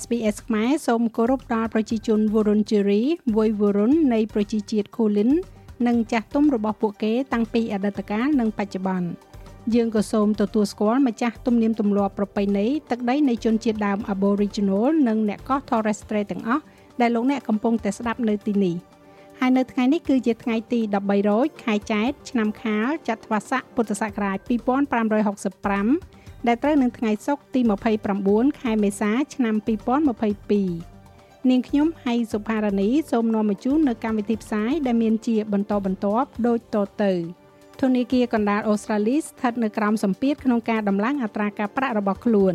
[0.00, 3.02] SBS ខ្មែរសូមគោរពដល់ប្រជាជន Wurundjeri
[3.36, 5.30] វ័យ Wurrun នៃប្រជាជាតិ Kulin
[5.86, 9.08] និងចាស់ទុំរបស់ពួកគេតាំងពីអតីតកាលនិងបច្ចុប្បន្ន
[9.74, 16.62] យើងក៏សូមទទួលស្គាល់ម្ចាស់ទំនៀមទម្លាប់ប្រពៃណីទឹកដីនៃជនជាតិដើម Aboriginal និងអ្នកកោះ Torres Strait ទាំងអស់
[17.00, 18.74] ដែលលោកអ្នកកំពុងតែស្ដាប់នៅទីនេះ
[19.40, 27.60] ហើយនៅថ្ងៃនេះគឺជាថ្ងៃទី13រោចខែចែកឆ្នាំខាលចត្វាស័កពុទ្ធសករាជ2565 ដែលត្រូវនឹងថ្ងៃសុក្រទី
[28.10, 29.54] 29ខែមេសាឆ្នាំ
[30.92, 37.12] 2022នាងខ្ញុំហៃសុផារនីសូមនាំមកជូននៅកម្មវិធីផ្សាយដែលមានជាបន្តបន្ទាប់ដូចតទៅ
[37.80, 42.54] ធនធាគារកណ្ដាលអូស្ត្រាលីស្ថិតនៅក្រោមសម្ពាធក្នុងការដំឡើងអត្រាការប្រាក់របស់ខ្លួន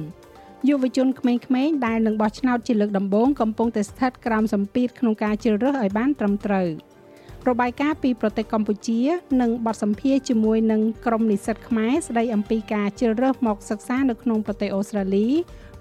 [0.67, 6.67] យុវជនក្មេងៗដែលនឹងបោះឆ្នោតជាលើកដំបូងកំពុងតែស្ថិតក្រោមសម្ពាធក្នុងការជ្រើសរើសឲ្យបានត្រឹមត្រូវ។
[7.47, 8.99] របាយការណ៍ពីប្រទេសកម្ពុជា
[9.41, 15.27] និងបទសម្ភាសជាមួយនឹងក្រុមនិស្សិតខ្មែរស្ដីអំពីការជ្រើសរើសមកសិក្សានៅក្នុងប្រទេសអូស្ត្រាលី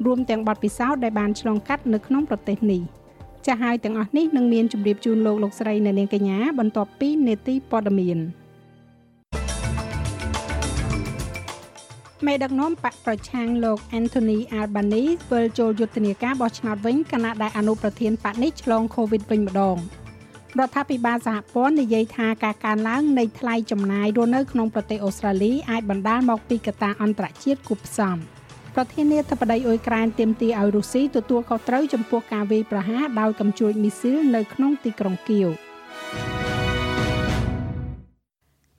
[0.06, 2.82] រួមទាំងបទពិសោធន៍ដែលបានឆ្លងកាត់នៅក្នុងប្រទេសនេះ
[3.46, 8.18] ចាស់ហើយទាំងអស់នេះនឹងមានជម្រាបជូនលោកលោកស្រីនៅនាងកញ្ញាបន្ទាប់ពីនេតិព័ត៌មាន
[12.26, 19.78] មេដឹកនាំបកប្រឆាំងលោក Anthony Albanese វិលចូលយុទ្ធនាការបោះឆ្នោតវិញខណៈដែលអនុប្រធានបកនេះឆ្លង COVID វិញម្ដង។
[20.56, 28.16] រដ្ឋាភិបាលសហព័ន្ធនិយាយថាការកើនឡើងនៃថ្លៃចំណាយរស់នៅក្នុងប្រទេសអូស្ត្រាលីអាចបណ្ដាលមកពីកត្តាអន្តរជាតិគូផ្សំ
[28.74, 35.48] ប្រធានាធិបតីអ៊ុយក្រែនទាមទារឲ្យរុស្ស៊ីទទួលខុសត្រូវចំពោះការវាយប្រហារដោយកំជួចមីស៊ីលនៅក្នុងទីក្រុងគៀវ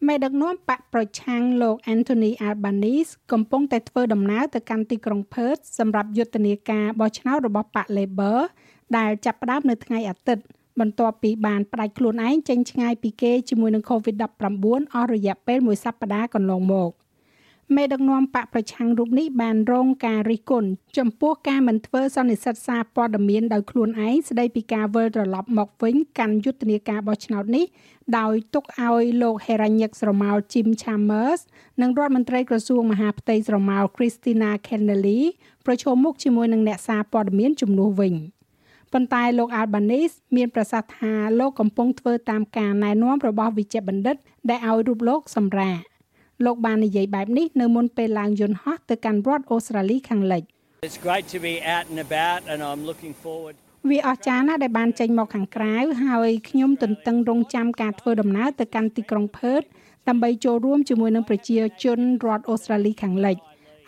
[0.08, 8.40] មេដឹកនាំបកប្រឆាំងលោក Anthony Albanese កំពុងតែធ្វើដំណើរទៅកាន់ទីក្រុង Perth សម្រាប់យុទ្ធនាការបោះឆ្នោតរបស់បក Labor
[8.98, 10.44] ដែលចាប់ផ្ដើមនៅថ្ងៃអាទិត្យ
[10.82, 16.92] បន្ទាប់ពីបានផ្ដាច់ខ្លួនឯងចេញឆ្ងាយពីគេជាមួយនឹង COVID-19 អស់រយៈពេលមួយសប្តាហ៍កន្លងមក
[17.76, 27.66] មេដឹកនាំបកប្រឆាំងរូបនេះបានរងការរិះគន់ចំពោះការមិនធ្វើសន្និសីទសារព័ត៌មានដោយខ្លួនឯងស្ដីពីការវិលត្រឡប់មកវិញកាន់យុទ្ធនាការបោះឆ្នោតនេះ
[28.18, 31.42] ដោយទុកឲ្យលោកហេរ៉ាញិកស្រមោល Jim Chalmers
[31.82, 35.20] និងរដ្ឋមន្ត្រីក្រសួងមហាផ្ទៃស្រមោល Christina Kennelly
[35.66, 38.16] ប្រឈមមុខជាមួយនឹងអ្នកសារព័ត៌មានជំនួសវិញ។
[38.94, 44.16] ប៉ុន្តែលោក Albanese មានប្រសាសន៍ថាលោកកំពុងធ្វើតាមការណែនាំរបស់វិជ្ជបណ្ឌិត
[44.50, 45.72] ដែលឲ្យរូបលោកសម្រា
[46.46, 50.44] លោកបាននិយាយបែបនេះនៅមុនពេលឡើងយន្តហោះទៅកាន់រដ្ឋអូស្ត្រាលីខាងលិច
[50.88, 53.56] It's great to be out and about and I'm looking forward
[53.90, 59.62] វាអស្ចារ្យណាស់ដែលបានចេញមកខាងក្រៅហើយខ្ញុំទន្ទឹងរង់ចាំការធ្វើដំណើរទៅកាន់ទីក្រុងផឺត
[60.08, 63.38] ដើម្បីចូលរួមជាមួយនឹងប្រជាជនរដ្ឋអូស្ត្រាលីខាងលិច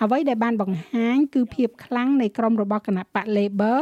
[0.03, 3.79] អ្វីដែលបានបង្ហាញគឺភាពខ្លាំងនៃក្រុមរបស់គណៈបក Labor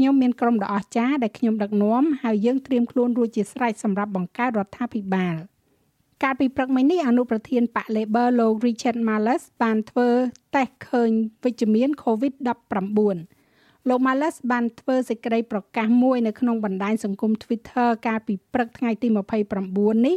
[0.00, 5.36] ខ្ញុំមានក្រុមដ៏អស្ចារ្យដែលខ្ញុំដឹកនាំហើយយើងត្រៀមខ្លួនរួចជាស្រេចសម្រាប់បង្កើតរដ្ឋាភិបាល
[6.22, 10.08] កាលពីព្រឹកមិញនេះអនុប្រធានបក Labor លោក Richard Marles បានធ្វើ
[10.56, 11.10] តេស្តឃើញ
[11.44, 19.08] វិជ្ជមាន COVID-19 លោក Marles បានធ្វើសេចក្តីប្រកាសមួយនៅក្នុងបណ្ដាញសង្គម Twitter កាលពីព្រឹកថ្ងៃទី
[19.56, 20.16] 29នេះ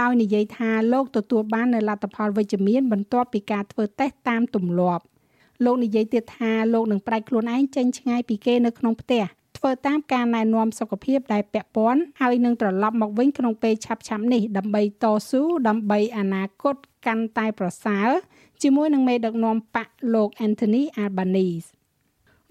[0.00, 5.04] ដោយនិយាយថាលោកទទួលបាននូវលទ្ធផលវិជ្ជមានបន្ទាប់ពីការធ្វើតេស្តតាមទម្លាប់។
[5.64, 9.24] លោកនិយាយទៀតថាលោកនឹងប្រែកខ្លួនឯងចេញឆ្ងាយពីគេនៅក្នុងផ្ទះ
[9.58, 16.76] ធ្វើតាមការណែនាំសុខភាពដែលពាក់ព័ន្ធហើយនឹងត្រឡប់មកវិញក្នុងពេលឆាប់ៗនេះដើម្បីតស៊ូដើម្បីអនាគត
[17.06, 18.08] កាន់តែប្រសើរ
[18.62, 21.68] ជាមួយនឹងមេដឹកនាំបកលោក Anthony Albanese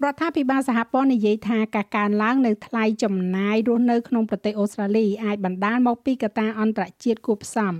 [0.04, 7.72] រដ្ឋាភិបាលសហព័ន្ធនិយាយថាការកើនឡើងនៅថ្លៃចំណាយរស់នៅក្នុងប្រទេសអូស្ត្រាលីអាចបណ្ដាលមកពីកត្តាអន្តរជាតិគួបផ្សំ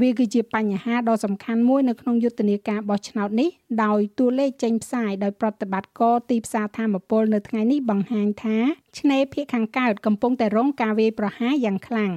[0.00, 3.50] វាគឺជាបញ្ហាដ៏សំខាន់មួយនៅក្នុងយុទ្ធនាការបោះឆ្នោតនេះ
[3.84, 8.58] ដោយតួលេខចេញផ្សាយដោយប្រតិបត្តិការទីផ្សារធម្មពលនៅថ្ងៃនេះបង្ហាញថា
[8.98, 12.12] ឆ្នេរភាគខាងកើតកំពុងតែរងការវាយប្រហារយ៉ាងខ្លាំង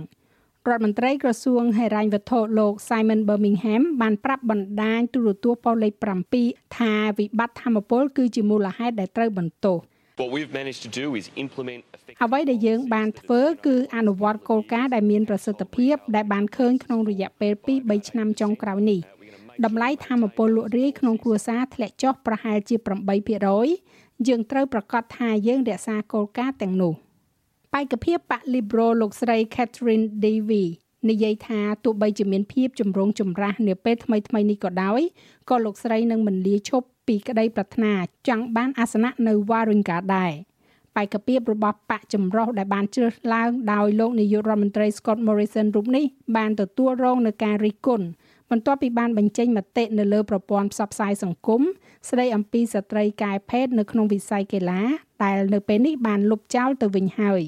[0.70, 5.94] រដ្ឋមន្ត្រីក្រសួងហិរញ្ញវត្ថុលោក Simon Birmingham បានប្រាប់បណ្ដាញទូរទស្សន៍ប៉ុស្តិ៍លេខ
[6.36, 9.78] 7ថាវិបត្តិធម្មពលគឺជាមូលហេតុដែលត្រូវបន្ទោស
[10.20, 11.82] What we've managed to do is implement
[12.24, 19.00] អ្វីដែលយើងបានធ្វើគឺអនុវត្តគោលការណ៍ដែលមានប្រសិទ្ធភាពដែលបានឃើញក្នុងរយៈពេល2-3ឆ្នាំចុងក្រោយនេះ
[19.66, 22.76] តម្លៃធម្មពលលក់រាយក្នុងគ្រួសារធ្លាក់ចុះប្រហែលជា
[23.52, 26.94] 8%យើងត្រូវប្រកាសថាយើងរក្សាគោលការណ៍ទាំងនោះ
[27.74, 30.66] បេក្ខភាពបក Liberal លោកស្រី Catherine Davy
[31.10, 35.02] និយាយថាទោះបីជាមានភាពចម្រូងចម្រាសនាពេលថ្មីថ្មីនេះក៏ដោយ
[35.50, 37.94] ក៏លោកស្រីនឹងមិនលាឈប់ ពីក្តីប្រាថ្នា
[38.28, 40.34] ចង់បានអាសនៈនៅ Warringah ដែរ
[40.96, 46.06] បបេក្ខភាពរបស់បកចម្រុះដែលបានជ្រើសឡើងដោយលោកនាយករដ្ឋមន្ត្រី Scott Morrison រូបនេះ
[46.38, 48.06] បានទទួលរងនឹងការរិះគន់
[48.52, 51.62] បន្ទាប់ពីបានបញ្ចេញមតិនៅលើប្រព័ន្ធផ្សព្វផ្សាយសង្គម
[52.10, 54.82] ស្ដីអំពីស្ត្រីកែភេទនៅក្នុងវិស័យកីឡា
[55.24, 57.42] ដែលនៅពេលនេះបានលុបចោលទៅវិញហើយ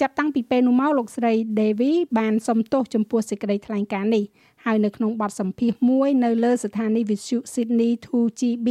[0.00, 4.24] ចាប់តាំងពីពេលនោះមកលោកស្រី Devi បានសុំទោសចំពោះសេចក្តីថ្លែងការណ៍នេះ
[4.66, 8.68] ហើយនៅក្នុងបទសម្ភាសន៍មួយនៅលើស្ថានីយវិទ្យុ Sydney 2GB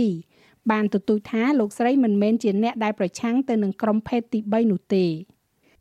[0.71, 5.06] បានទទូចថាលោកស្រីមិនមែនជាអ្នកដែលប្រឆាំងទៅនឹងក្រុមភេទទី3នោះទេ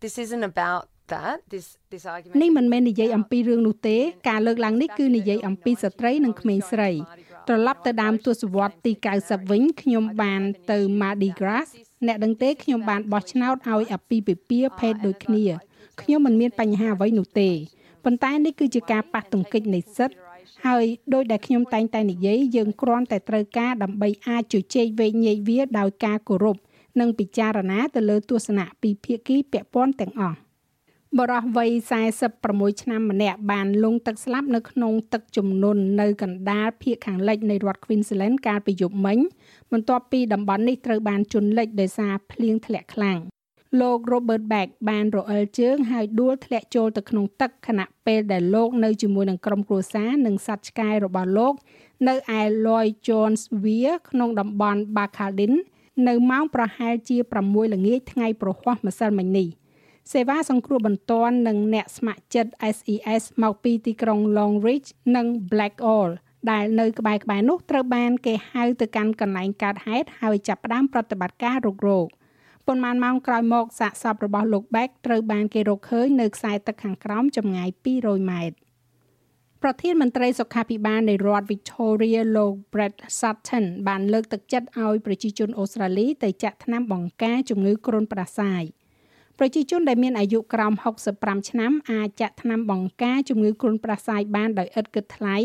[0.05, 0.83] This isn't about
[1.13, 3.97] that this this argument នេះមិនមែននិយាយអំពីរឿងនោះទេ
[4.29, 6.91] ការលើកឡើងនេះគឺនិយាយអំពីស្ត្រីនិងក្មេងស្រី
[7.49, 11.69] ត្រឡប់ទៅដើមទសវត្សរ៍ទី90វិញខ្ញុំបានទៅ Mardi Gras
[12.07, 15.45] អ្នកដឹងទេខ្ញុំបានបោះឆ្នោតឲ្យអាពាហ៍ពិពាហ៍ភេទដូចគ្នា
[16.01, 17.51] ខ្ញុំមិនមានបញ្ហាអ្វីនោះទេ
[18.05, 20.17] ប៉ុន្តែនេះគឺជាការប៉ះទង្គិចនៃសិទ្ធិ
[20.67, 20.85] ហើយ
[21.15, 26.57] ដោយដែលខ្ញុំតែងតែនិយាយយើងគ្រាន់តែត្រូវការដើម្បីអាចជជែកវែកញែកវាដោយការគោរព
[27.01, 30.37] និងពិចារណាទៅលើទស្សនៈពីភាគីពាក់ព័ន្ធទាំងអស់
[31.19, 31.71] បរោះវ័យ
[32.27, 39.19] 46ឆ្នាំម្នាក់បានលង់ទឹកស្លាប់នៅក្នុងទឹកជំនន់នៅកណ្ដាលភូមិខាងលិចនៃរដ្ឋ Queensland កាលពីយប់មិញ
[39.73, 43.19] បន្ទាប់ពីតំបន់នេះត្រូវបានជន់លិចដោយសារភ្លៀងធ្លាក់ខ្លាំង
[43.81, 51.55] លោក Robert Beck បានរអិលជើងហើយដួលធ្លាក់ចូលទៅក្នុងទឹកខណៈពេលដែលលោកនៅជាមួយនឹងក្រុមគ្រួសារនិងសត្វឆ្កែរបស់លោក
[52.09, 55.55] នៅឯ Lloyd Jones Weir ក្នុងតំបន់ Bacaldin
[56.09, 57.17] នៅម៉ោងប្រហែលជា
[57.47, 59.49] 6ល្ងាចថ្ងៃប្រហ័សម្សិលមិញនេះ
[60.13, 66.11] សេវាសង្គ្រោះបន្ទាន់និងអ្នកស្ម័គ្រចិត្ត SES មកពីទីក្រុង Longreach និង Blackall
[66.51, 72.09] ដែលនៅក្បែរៗនោះត្រូវបានគេហៅទៅកាន់កន្លែងកើតហេតុហើយចាប់ផ្ដើមប្រតិបត្តិការរុករក
[72.67, 77.69] ប៉ុន្មានម៉ោងក្រោយមកសាកសពរបស់លោក Beck ត្រូវបានគេរកឃើញនៅខ្សែទឹកខាងក្រោមចម្ងាយ
[78.01, 78.57] 200ម៉ែត្រ
[79.63, 88.63] ប្រធានមន្ត្រីសុខាភិបាលនៃរដ្ឋ Victoria លោក Brett Sutton បានលើកទឹកចិត្តឲ្យប្រជាជនអូស្ត្រាលីទៅចាក់ថ្នាំបង្ការជំងឺគ្រុនផ្ដាសាយ
[89.39, 90.73] ប្រជាជនដែលមានអាយុក្រោម
[91.11, 95.37] 65ឆ្នាំអាចចាក់ថ្នាំបង្ការជំងឺគ្រុនផ្ដាសាយបានដោយឥតគិតថ្លៃ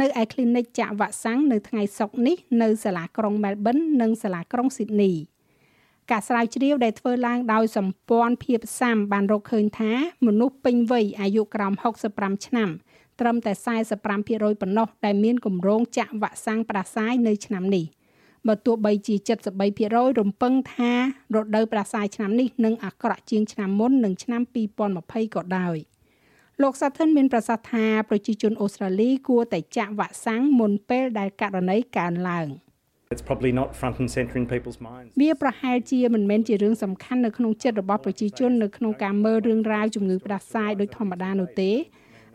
[0.00, 5.16] នៅឯ clinic ចាក់វ៉ាក់សាំងនៅថ្ងៃសុក្រនេះនៅសាលាក្រុង Melbourne និងសាលាក្រុង Sydney។
[6.10, 9.92] ការស្រាវជ្រាវដែលធ្វើឡើងដោយសម្ព័ន្ធភាពសាមបានរកឃើញថា
[10.26, 11.72] មនុស្សពេញវ័យអាយុក្រោម
[12.08, 12.68] 65ឆ្នាំ
[13.20, 13.52] ត្រឹមតែ
[13.86, 17.84] 45%ប៉ុណ្ណោះដែលមានគម្រោងចាក់វ៉ាក់សាំងផ្ដាសាយនៅឆ្នាំនេះ
[18.48, 19.14] បើទោះបីជា
[19.66, 20.92] 73%រំពឹងថា
[21.34, 24.42] រដូវផ្ដាសាយឆ្នាំនេះនឹងអាក្រក់ជាងឆ្នាំមុននិងឆ្នាំ
[24.88, 25.76] 2020ក៏ដោយ
[26.62, 32.48] លោកសាធិនមានប្រសាសន៍ថាប្រជាជនអូស្ត្រាលីគួរតែចាក់វ៉ាក់សាំងមុនពេលដែលករណីកើនឡើង។
[33.12, 35.10] It's probably not front and center in people's minds.
[35.20, 41.72] វាប្រហែលជាមិនមែនជារឿងសំខាន់នៅក្នុងចិត្តរបស់ប្រជាជននៅក្នុងការមើលរឿងរ៉ាវជំងឺផ្ដាសាយដោយធម្មតានោះទេ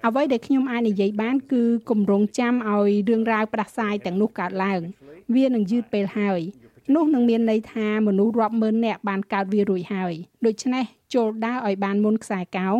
[0.05, 4.81] អ្វីដែលខ្ញុំអាចនិយាយបានគឺគម្រោងចាំឲ្យរឿងរ៉ាវផ្ដាសាយទាំងនោះកើតឡើង
[5.35, 6.39] វានឹងយឺតពេលហើយ
[6.95, 10.13] នោះនឹងមានន័យថាមនុស្សរាប់ម៉ឺននាក់បានកើតវារួចហើយ
[10.45, 10.83] ដូច្នេះ
[11.13, 12.77] ចូលដើរឲ្យបានមុនខ្សែកោង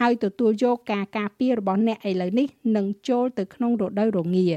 [0.00, 2.46] ហើយទទួលយកការការពាររបស់អ្នកឥឡូវនេះ
[2.76, 4.48] នឹងចូលទៅក្នុងរដូវរងា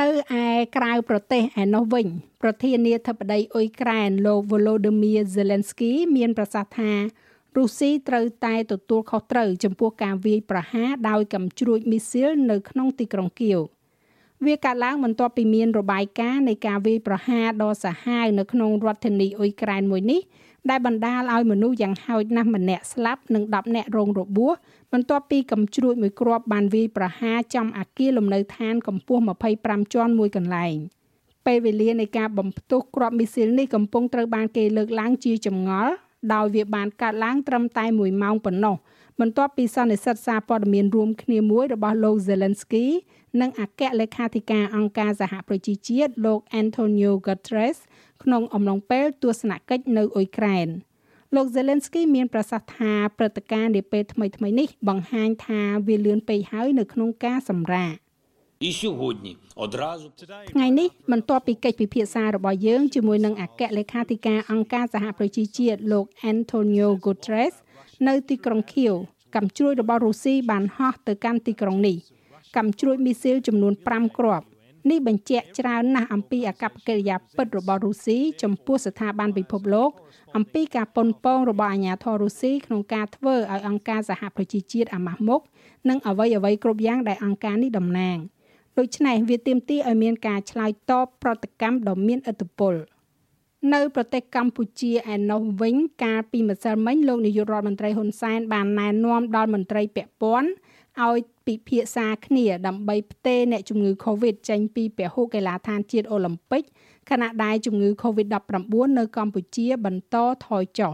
[0.00, 0.08] នៅ
[0.42, 0.46] ឯ
[0.76, 2.06] ក្រៅប្រទេសឯនោះវិញ
[2.42, 6.92] ប្រធានាធិបតីអ៊ុយក្រែនលោក Volodymyr Zelensky មានប្រសាសន៍ថា
[7.56, 13.58] រុស្ស៊ីត្រូវតែទទួលខុសត្រូវចំពោះការវាយប្រហារដោយកំជ្រួចមីស៊ីលនៅក្នុងទីក្រុងគៀវ
[14.46, 20.20] វាកើតឡើងបន្ទាប់ពីមានរបាយការណ៍នៃការវាយប្រហារដ៏សាហាវនៅក្នុងរដ្ឋធានីអ៊ុយក្រែនមួយនេះ
[20.70, 24.52] ដែលបណ្ដាលឲ្យមនុស្សយ៉ាងហោចណាស់ម្នាក់ស្លាប់និង10នាក់រងរបួស
[24.92, 29.20] បន្ទាប់ពីកំជ្រួចមួយគ្រាប់បានវាយប្រហារចំអាគារលំនៅឋានកម្ពស់
[29.56, 30.76] 25ជាន់មួយកន្លែង
[31.46, 35.92] ពេលវេលានៃការបំផ្ទុះគ្រាប់មីស៊ីលនេះកំពុងត្រូវបានគេលើកឡើងជាចម្ងល់
[36.34, 38.76] ដោយវាបានកើតឡើងត្រឹមតែ1ម៉ោងប៉ុណ្ណោះ
[39.20, 42.86] បន្ទាប់ពីសន្និសីទសារព័ត៌មានរួមគ្នាមួយរបស់លោក Zelensky
[43.40, 47.78] និងអគ្គលេខាធិការអង្គការសហប្រជាជាតិលោក Antonio Guterres
[48.22, 50.68] ក្នុងអំឡុងពេលទស្សនកិច្ចនៅអ៊ុយក្រែន
[51.34, 57.94] លោក Zelensky មានប្រសាសន៍ថាព្រឹត្តិការណ៍នាពេលថ្មីៗនេះបង្ហាញថាវាលឿនពេកហើយនៅក្នុងការសម្រាក
[60.52, 67.54] ថ្ងៃនេះបន្ទាប់ពីកិច្ចពិភាក្សារបស់យើងជាមួយនឹងអគ្គលេខាធិការអង្គការសហប្រជាជាតិលោក Antonio Guterres
[68.06, 68.94] នៅទីក្រុង Kiev
[69.34, 71.96] កម្មជ្រួយរបស់រុស្ស៊ីបានហោះទៅកាន់ទីក្រុងនេះ
[72.56, 74.46] កម្មជ្រួយមីស៊ីលចំនួន5គ្រាប់
[74.90, 79.90] នេះបញ្ជាក់ច្រើនណាស់អំពីអកប្បកិរិយាពិតរបស់រុស្ស៊ីចំពោះស្ថាប័នពិភពលោក
[80.36, 85.40] អំពីការប៉ុនប៉ងរបស់អាញាធររុស្ស៊ីក្នុងការធ្វើឲ្យអង្គការសហប្រជាជាតិអាម៉ាស់មុខ
[85.88, 88.16] និងអ្វីអ្វីគ្រប់យ៉ាងដែលអង្គការនេះតំណាង
[88.78, 92.74] ដូច្នេះវាទាមទារឲ្យមានការឆ្លើយតបប្រតិកម្មដ៏មានឥទ្ធិពល
[93.74, 100.48] នៅប្រទេសកម្ពុជាឯណោះវិញកាលពីម្សិលមិញលោកនាយករដ្ឋមន្ត្រីហ៊ុនសែនបានណែនាំដល់មន្ត្រីពាក់ព័ន្ធ
[101.07, 106.63] ឲ្យពិភាក្សាគ្នាដើម្បីផ្ទេរអ្នកជំងឺ Covid ចេញពីពហុកីឡដ្ឋានជាតិអូឡ িম্প ពិក
[107.09, 110.93] ខណៈដែលជំងឺ Covid-19 នៅកម្ពុជាបន្តថយចុះ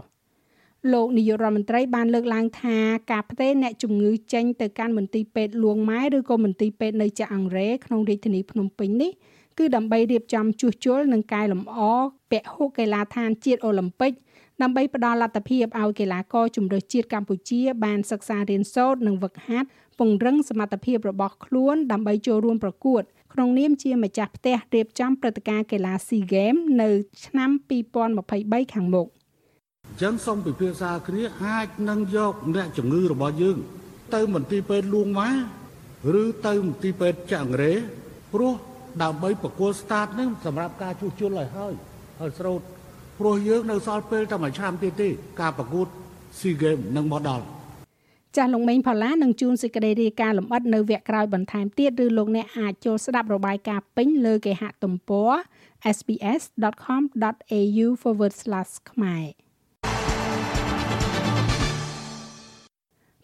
[0.92, 2.76] លោកនាយករដ្ឋមន្ត្រីបានលើកឡើងថា
[3.12, 9.12] ការផ្ទេរអ្នកជំងឺចេញទៅកាន់មន្ទីរពេទ្យលួងម៉ែឬក៏មន្ទីរពេទ្យនៅចាក់អង្រេក្នុងរាជធានីភ្នំពេញនេះ
[9.58, 11.78] គឺដើម្បីរៀបចំជួសជុលនិងកែលម្អ
[12.30, 14.12] ពហុកីឡាដ្ឋានជាតិអូឡ িম্প ិក
[14.62, 19.68] ដើម្បីផ្ដល់លទ្ធភាពឲ្យកីឡាករជម្រើសជាតិកម្ពុជា បានសិក្សារៀនសូត្រនិងវឹកហាត់
[19.99, 23.01] ពង្រឹងសមត្ថភាពរបស់ខ្លួនដើម្បីចូលរួមប្រកួត
[23.33, 26.89] ក្នុងនាមជាម្ចាស់ផ្ទះរៀបចំព្រឹត្តិការណ៍កីឡា SEA Games នៅ
[27.25, 27.49] ឆ្នាំ
[28.11, 29.07] 2023ខាងមុខ
[29.87, 33.57] អញ្ចឹងសូមពិភាក្សាគ្នាអាចនឹងយកអ្នកជំងឺរបស់យើង
[34.15, 35.29] ទៅមន្ទីរពេទ្យលួងម៉ា
[36.21, 37.73] ឬទៅមន្ទីរពេទ្យចាក់រេ
[38.33, 38.53] ព្រោះ
[39.03, 41.73] ដើម្បីប្រគល់ start នេះសម្រាប់ការជួសជុលឲ្យហើយ
[42.19, 42.61] ហើយស្រោត
[43.19, 45.09] ព្រោះយើងនៅសល់ពេលតែមួយឆ្នាំទៀតទេ
[45.41, 45.87] ការប្រកួត
[46.39, 47.45] SEA Games នឹងមកដល់
[48.37, 55.31] ចាស់លោកមេងផល្លានឹងជួនសេចក្តីរាយការណ៍លម្អិតនៅវគ្គក្រោយបន្ថែមទៀតឬលោកអ្នកអាចចូលស្ដាប់របាយការណ៍ពេញលើគេហទំព័រ
[55.97, 57.87] sbs.com.au/
[58.89, 59.25] ខ្មែរ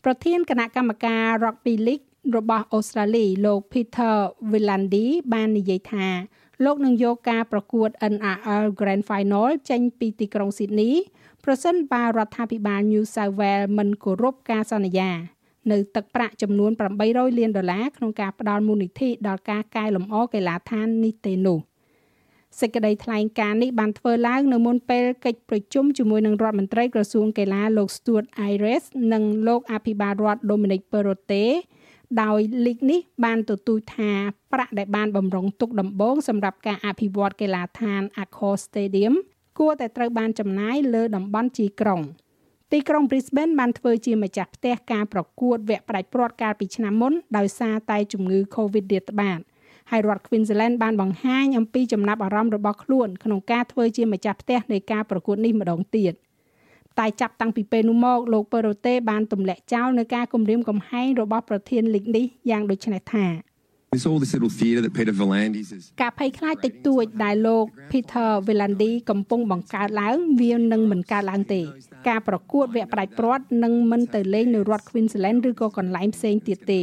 [0.03, 4.15] ប្រធានគណៈកម្មការ Rugby League របស់អូស្ត្រាលីលោក Peter
[4.51, 6.07] Villandi បាននិយាយថា
[6.65, 10.93] លោកនឹងយកការប្រកួត NRL Grand Final ចេញពីទីក្រុង Sydney
[11.45, 15.11] ប្រសិនបើរដ្ឋាភិបាល New South Wales មិនគោរពការសន្យា
[15.71, 16.71] នៅទឹកប្រាក់ចំនួន
[17.05, 21.59] 800លានដុល្លារក្នុងការផ្ដល់មូលនិធិដល់ការកែលម្អកីឡាដ្ឋាននេះទេនោះ
[22.59, 31.51] សេចក្តីថ្លែងការណ៍នេះបានធ្វើឡើងនៅមុនពេលកិច្ចប្រជុំជាមួយនឹងរដ្ឋមន្ត្រីក្រសួងកីឡាលោក Stuart Ayres និងលោកអភិបាលរដ្ឋ Dominic Perrottet
[32.21, 34.11] ដោយលីកនេះបានទទូចថា
[34.53, 39.13] ប្រាក់ដែលបានបំរុងទុកដំបូងសម្រាប់ការអភិវឌ្ឍកីឡាដ្ឋាន Accor Stadium
[39.59, 42.01] គួរតែត្រូវបានចំណាយលើតំបន់ជាក្រុង
[42.71, 49.39] ទីក្រុង Brisbane បានធ្វើជាម្ចាស់ផ្ទះការប្រកួតវគ្គផ្ដាច់ព្រាត់កាលពីឆ្នាំមុនដោយសារតែជំងឺ Covid រាតត្បាត
[49.91, 56.13] ហើយរដ្ឋ Queensland បានបង្ហាញអំពីចំណាប់អារម្មណ៍របស់ខ្លួនក្នុងការធ្វើជាម្ចាស់ផ្ទះនៃការប្រកួតនេះម្ដងទៀត។
[56.99, 63.48] តែចាប់តាំងពីពេលនោះមកលោកប៉េរូតេបានទម្លាក់ចោលនៅការគម្រាមកំហែងរបស់ប្រធានលីកនេះយ៉ាងដូចនេះថា
[63.91, 71.61] There's all this little theater that Peter Villandis is ការភ័យខ្លាចតិចតួចដែលលោក Peter Villandi កំពុងបង្កើតឡើងវានឹងមិនកើតឡើងទេ
[72.07, 76.81] ការប្រកួតវគ្គផ្ដាច់ព្រាត់នឹងមិនទៅលេងនៅរដ្ឋ Queensland ឬក៏កន្លែងផ្សេងទៀតទេ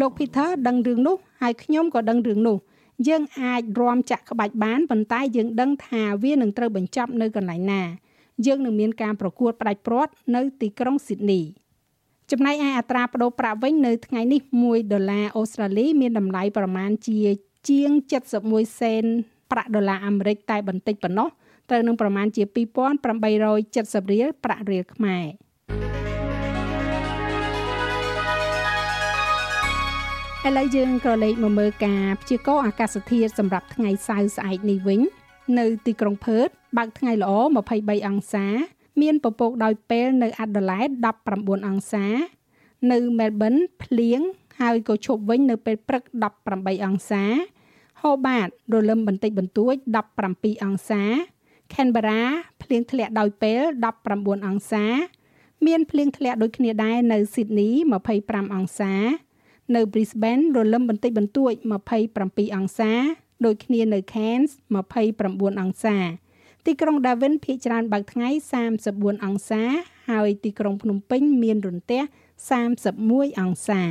[0.00, 2.56] លោក Peter ដឹងរឿងនោះហើយខ្ញុំក៏ដឹងរឿងនោះ
[3.08, 7.82] យើងអាចរំចាក់ក្បាច់បានប៉ុន្តែយើងដឹងថាវានឹងត្រូវបញ្ចប់នៅកន្លែងណា
[8.46, 11.40] យើងនឹងមានការប្រកួតផ្ដាច់ព្រាត់នៅទីក្រុងស៊ីដនី
[12.30, 17.18] ចំណែកឯអត្រាប្តូរប្រាក់វិញនៅថ្ងៃនេះ1ដុល្លារអូស្ត្រាលីមានតម្លៃប្រមាណជា
[17.68, 17.90] ជាង
[18.34, 19.04] 71សេន
[19.50, 21.28] ប្រាក់ដុល្លារអាមេរិកតែបន្តិចប៉ុណ្ណោះ
[21.68, 25.24] ត្រូវនឹងប្រមាណជា2870រៀលប្រាក់រៀលខ្មែរ
[30.46, 35.00] ឥឡូវយើងក៏លេខមកមើលការព្យាករណ៍អាកាសធាតុសម្រាប់ថ្ងៃសៅរ៍ស្អែកនេះវិញ
[35.58, 37.32] នៅទីក្រុងផឺតបើកថ្ងៃល្អ
[37.70, 38.46] 23អង្សា
[39.00, 40.88] មានពពកដោយពេលនៅអាដាលេដ
[41.30, 42.06] 19អង្សា
[42.92, 44.20] នៅមែលប៊នភ្លៀង
[44.60, 46.02] ហើយក៏ឈប់វិញនៅពេលព្រឹក
[46.44, 47.24] 18អង្សា
[48.02, 49.74] ហូបាតរលឹមបន្តិចបន្តួច
[50.20, 51.02] 17អង្សា
[51.72, 52.22] Canberra
[52.62, 53.62] ភ្លៀងធ្លាក់ដោយពេល
[54.04, 54.84] 19អង្សា
[55.66, 57.72] មានភ្លៀងធ្លាក់ដូចគ្នាដែរនៅ Sydney
[58.14, 58.94] 25អង្សា
[59.74, 61.52] នៅ Brisbane រលឹមបន្តិចបន្តួច
[62.04, 62.92] 27អង្សា
[63.44, 64.50] ដូចគ្នានៅ Cairns
[65.04, 65.96] 29អង្សា
[66.66, 68.28] ទីក្រុង Darwin ភាគច្រើនបើកថ្ងៃ
[68.76, 69.62] 34អង្សា
[70.08, 72.02] ហើយទីក្រុងភ្នំពេញមានរន្ទះ
[72.70, 73.82] 31អង្សា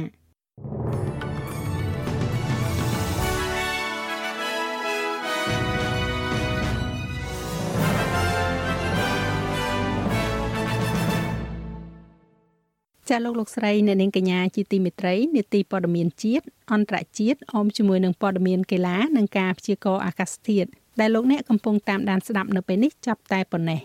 [13.10, 20.70] ចាលោកលោកស្រីអ្នកនាងកញ្ញាជាទីមេត្រីនេតិព័ត៌មានជាតិអន្តរជាតិអមជាមួយនឹងព័ត៌មានកីឡានិងការព្យាករណ៍អាកាសធាតុ
[21.00, 23.82] ដែលលោកអ្នកកំពុងតាមដានស្ដាប់នៅពេលនេះចាប់តែប៉ុណ្ណេះ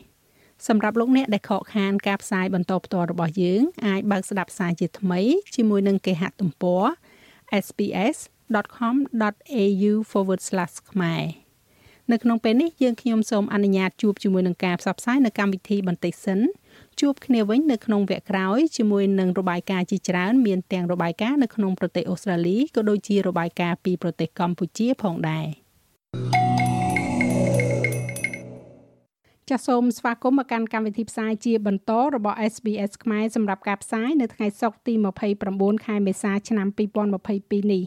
[0.66, 5.20] សម្រាប់លោកអ្នកដែលខកខានការផ្សាយបន្តផ្ទាល់របស់យើងអាចបើកស្ដាប់ផ្សាយជាថ្មី
[5.56, 6.84] ជាមួយនឹងគេហទំព័រ
[7.64, 8.32] sps.com.au/
[10.90, 11.24] ខ្មែរ
[12.12, 16.40] នៅក្នុងពេលនេះយើងខ្ញុំសូមអនុញ្ញាតជួបជាមួយនឹងការផ្សព្វផ្សាយនៅកម្មវិធីបន្តិចសិន
[17.00, 25.46] ជួបគ្នាវិញនៅក្នុងវគ្គក្រោយជាមួយនឹងរបាយការណ៍ជាច្រើនមានទាំងរបាយការណ៍នៅក្នុងប្រទេសអូស្ត្រាលីក៏ដូចជារបាយការណ៍ពីប្រទេសកម្ពុជាផងដែរ
[29.50, 34.94] ចាសសូមស្វាគមន៍មកកាន់កម្មវិធីផ្សាយជាបន្តរបស់ SBS ខ្មែរសម្រាប់ការផ្សាយនៅថ្ងៃសុក្រទី
[35.40, 36.66] 29ខែមេសាឆ្នាំ
[37.18, 37.84] 2022នេះ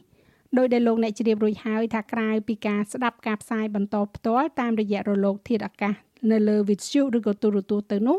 [0.58, 5.94] ដោយដែលលោកអ្នកជ្រាបរួចហើយថាក្រៅពីការស្ដាប់ការផ្សាយបន្តផ្ទាល់តាមរយៈរលកធាតុអាកាស
[6.32, 8.18] នៅលើវិទ្យុឬក៏ទូរទស្សន៍ទៅនោះ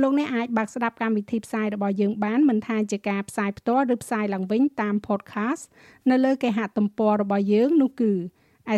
[0.00, 5.64] លោកអ្នកអាចបើកស្ដាប់កម្មវិធីផ្សាយរបស់យើងបានមិនថាជាការផ្សាយផ្ទាល់ឬផ្សាយឡើងវិញតាម podcast
[6.10, 8.12] នៅលើគេហទំព័ររបស់យើងនោះគឺ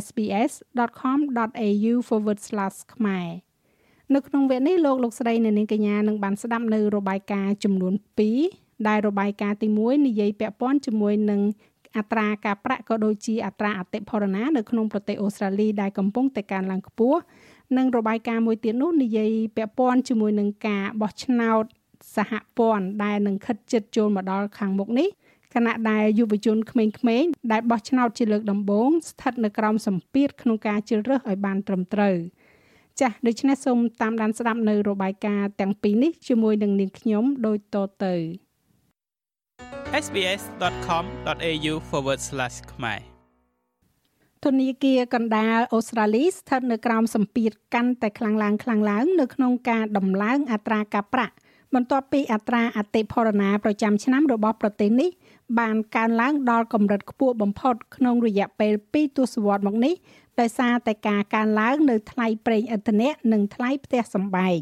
[0.05, 1.95] sbs.com.au/
[2.95, 3.52] ខ្មែរ
[4.15, 7.95] នៅក្នុងវគ្គនេះលោកលោកស្រីអ្នកនាងកញ្ញានឹងបានស្ដាប់នៅរបាយការណ៍ចំនួន
[8.41, 11.41] 2ដែលរបាយការណ៍ទី1និយាយពាក់ព័ន្ធជាមួយនឹង
[11.97, 17.21] អត្រាការប្រាក់ក៏ដូចជាអត្រាអតិផរណានៅក្នុងប្រទេសអូស្ត្រាលីដែលកំពុងតែកើនឡើងខ្ពស់
[17.77, 21.65] និងរបាយការណ៍មួយទៀតនោះនិយាយពាក់ព័ន្ធជាមួយនឹងការបោះឆ្នោត
[22.17, 25.09] សហព័ន្ធដែលនឹងខិតជិតចូលមកដល់ខាងមុខនេះ
[25.55, 32.17] ខណៈដែលយុវជនក្មេងៗដែលបោះឆ្នោតជាលើកដំបូងស្ថិតនៅក្រោមសម្ពាធក្នុងការជ្រើសរើសឲ្យបានត្រឹមត្រូវ
[33.01, 38.15] ចាស់ដូច្នេះសូមតាមដានស្ដាប់នៅរបាយការណ៍ទាំងពីរនេះជាមួយនឹងនាងខ្ញុំដូចតទៅ
[40.05, 41.75] sbs.com.au/
[42.73, 43.01] ខ្មែរ
[44.45, 51.35] ធនាគារកណ្ដាលអូស្ត្រាលីស្ថិតនៅក្រោមសម្ពាធកាន់តែខ្លាំងឡើងខ្លាំងឡើង នៅក្នុងការដំឡើងអត្រាការប្រាក់
[51.75, 55.11] បន្ទាប់ពីអត្រាអតិផរណាប្រចាំឆ្នាំរបស់ប្រទេសនេះ
[55.59, 59.95] បានកើនឡើងដល់កម្រិតខ្ពស់បំផុតក្នុងរយៈពេល2ទសវត្សរ៍មកនេះ
[60.41, 64.61] ដោយសារតែការកើនឡើងនៅថ្លៃប្រេងឥន្ធនៈនិងថ្លៃផ្ទះសម្បែង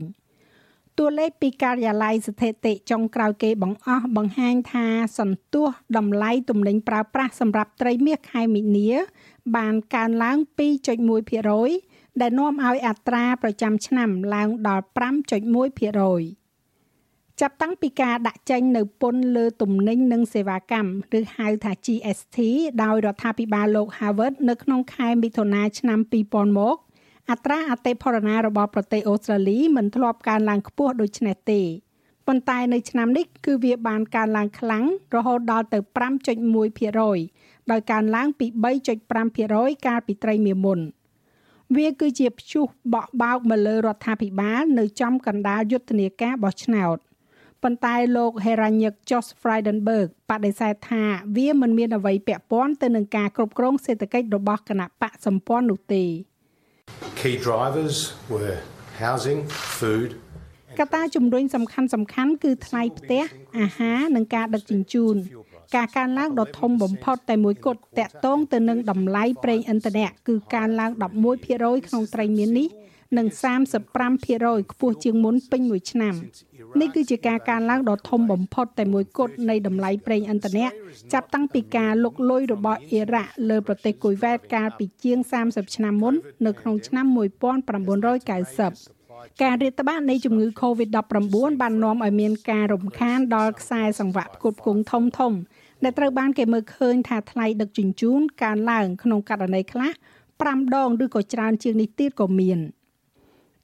[0.99, 4.87] តួលេខពីការិយាល័យស្ថិតិចុងក្រោយគេបង្អស់បង្ហាញថា
[5.19, 5.67] សន្ទុះ
[5.97, 8.91] តម្លៃទំនិញប្រើប្រាស់សម្រាប់ត្រីមាសខែមីនា
[9.57, 10.37] បានកើនឡើង
[11.09, 16.40] 2.1%ដែលនាំឲ្យអត្រាប្រចាំឆ្នាំឡើងដល់5.1%
[17.41, 22.39] ចាប់តាំងពីការដាក់ចេញនៅពន្ធលើទំនិញនិងសេវាកម្មឬហៅថា GST
[22.83, 26.77] ដោយរដ្ឋាភិបាលលោក Harvard នៅក្នុងខែមិថុនាឆ្នាំ2000មក
[27.31, 31.63] អត្រាអតិផរណារបស់ប្រទេសអូស្ត្រាលីមិនធ្លាប់កើនឡើងខ្ពស់ដូចនេះទេ
[32.27, 34.85] ប៉ុន្តែនៅឆ្នាំនេះគឺវាបានកើនឡើងខ្លាំង
[35.15, 35.79] រហូតដល់ទៅ
[36.95, 38.47] 5.1%ដោយកើនឡើងពី
[39.17, 40.81] 3.5%កាលពីត្រីមាសមុន
[41.77, 46.99] វាគឺជាព្យុះបក់បោកមកលើរដ្ឋាភិបាលនៅចំកណ្ដាលយុទ្ធនាការបោះឆ្នោត
[47.63, 51.03] ប៉ុន្តែលោក Heranyck Josh Frydenberg បដិសេធថា
[51.37, 56.05] វាមិនមានអ្វីពាក់ព័ន្ធទៅនឹងការគ្រប់គ្រងសេដ្ឋកិច្ចរបស់គណៈបកសម្ព័ន្ធនោះទេ
[57.21, 57.97] Key drivers
[58.33, 58.57] were
[59.03, 59.41] housing,
[59.79, 60.11] food
[60.79, 63.25] កត្តាជំរុញសំខាន់សំខាន់គឺថ្លៃផ្ទះ
[63.59, 65.17] អាហារនិងការដឹកជញ្ជូន
[65.77, 70.91] ការកើនឡើងដ៏ធំបំផុតតែមួយគត់តាក់ទងទៅនឹងតម្លៃប្រេងឥន្ធនៈគឺកើនឡើង
[71.39, 72.69] 11%ក្នុងត្រីមាននេះ
[73.19, 73.27] និង
[73.99, 76.15] 35%ខ្ពស់ជាងមុនពេញមួយឆ្នាំ
[76.81, 80.67] នេះគឺជាការកើនឡើងដ៏ធំបំផុតតែមួយគត់នៃតម្លៃប្រេងឥន្ធនៈ
[81.13, 85.19] ចាប់តាំងពីការលុកលុយរបស់អ៊ីរ៉ាក់លើប្រទេសគុយវ៉ែតកាលពីជាង
[85.49, 86.15] 30ឆ្នាំមុន
[86.47, 87.17] នៅក្នុងឆ្នាំ1990
[89.43, 90.97] ការរាតត្បាតនៃជំងឺ Covid-19
[91.61, 95.33] បាននាំឲ្យមានការរំខានដល់ខ្សែសង្វាក់ផ្គត់ផ្គង់ធំធំ
[95.83, 99.91] ដែលត្រូវបានគេមើលឃើញថាថ្លៃដឹកជញ្ជូនកើនឡើងក្នុងករណីខ្លះ
[100.33, 102.61] 5ដងឬក៏ច្រើនជាងនេះទៀតក៏មាន។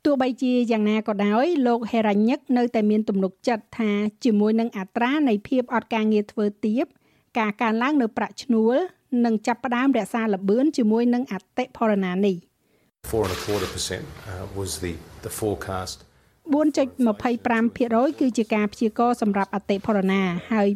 [0.07, 3.91] ទោះបីជាយ៉ាងណាក៏ដោយលោកហេរ៉ាញឹកនៅតែមានទំនុកចិត្តថា
[4.25, 6.85] ជាមួយនឹងអត្រានៃភាពអត់ការងារធ្វើទៀប
[7.39, 8.77] ការកើនឡើងនៅប្រាក់ឈ្នួល
[9.25, 12.37] នឹងចាប់ផ្ដើមរក្សាល្បឿនជាមួយនឹងអតិផរណានេះ
[13.11, 14.95] 4.25% was the
[15.27, 15.97] the forecast
[16.53, 20.69] 4.25%គឺជាការព្យាករណ៍សម្រាប់អតិផរណា ហើយ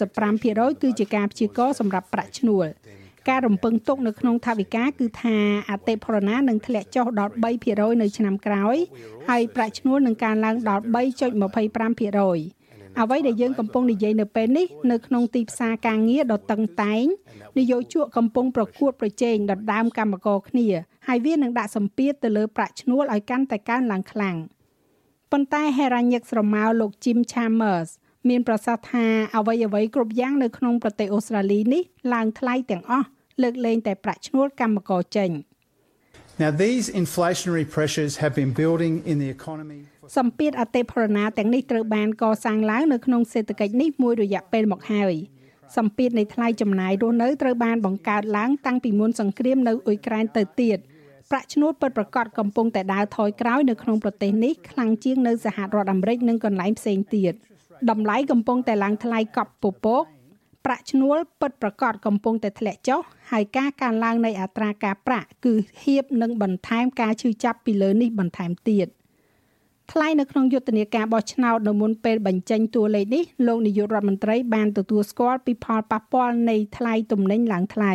[0.00, 2.66] 2.75%គឺជាការព្យាករណ៍សម្រាប់ប្រាក់ឈ្នួល
[3.28, 5.36] ការរំពឹងទុកនៅក្នុងថវិកាគឺថា
[5.70, 7.32] អតិផរណានឹងធ្លាក់ចុះដល់
[7.66, 8.76] 3%នៅឆ្នាំក្រោយ
[9.28, 17.04] ហើយប្រាក់ឈ្នួលនឹងកើនឡើងដល់3.25%អ្វីដែលយើងកំពុងនិយាយនៅពេលនេះនៅក្នុងទីផ្សារការងារដ៏តឹងតែង
[17.58, 20.66] នយោជកកំពុងប្រកួតប្រជែងដណ្ដើមកម្មករគ្នា
[21.06, 24.36] ហើយវានឹងដាក់សម្ពាធទៅលើប្រាក់ឈ្នួលឲ្យកាន់តែកើនឡើងខ្លាំង
[25.32, 27.90] ប៉ុន្តែហេរ៉ាញឹកស្រមោលលោក Jim Chambers
[28.28, 29.06] មានប្រសាសន៍ថា
[29.36, 31.82] អ្វីអ្វីគ្រប់យ៉ាងនៅក្នុងប្រទេសអូស្ត្រាលីនេះ
[32.14, 33.06] ឡើងថ្លៃទាំងអស់
[33.42, 35.30] លើកលែងតែប្រាក់ឈ្នួលកម្មករចេញ
[36.42, 39.80] Now these inflationary pressures have been building in the economy
[40.16, 45.14] សម្ពាធអតិផរណាទាំងនេះត្រូវបានកសាងឡើងនៅក្នុងសេដ្ឋកិច្ចនេះមួយរយៈពេលមកហើយ
[45.76, 50.78] សម្ពាធនៃថ្លៃចំណាយរស់នៅត្រូវបានបង្កើតឡើងតាំងពីមុនសង្គ្រាមនៅអ៊ុយក្រែនទៅទៀត
[51.30, 57.34] ប្រាក់ឈ្នួលពិតប្រាកដកំពុងតែដើរថយក្រោយនៅក្នុងប្រទេសនេះខ្លាំងជាងនៅសហរដ្ឋអាមេរិកនិងកន្លែងផ្សេងទៀត។
[57.90, 60.04] តម្លៃកំពុងតែឡើងថ្លៃកប់ពពក
[60.64, 63.00] ប្រាក់ឈ្នួលពិតប្រាកដកំពុងតែធ្លាក់ចុះ
[63.32, 68.86] ហើយការកើនឡើងនៃអត្រាការប្រាក់គឺហៀបនឹងបន្ថែមការឈឺចាប់ពីលើនេះបន្ថែមទៀត
[69.92, 77.92] ថ្លៃនៅក្នុងយុទ្ធនាការបោះឆ្នោតនៅមុនពេលបញ្ចេញតួលេខនេះលោកនាយករដ្ឋមន្ត្រីបានទទួលស្គាល់ពីផលប៉ះពាល់នៃថ្លៃទំនិញឡើងថ្លៃ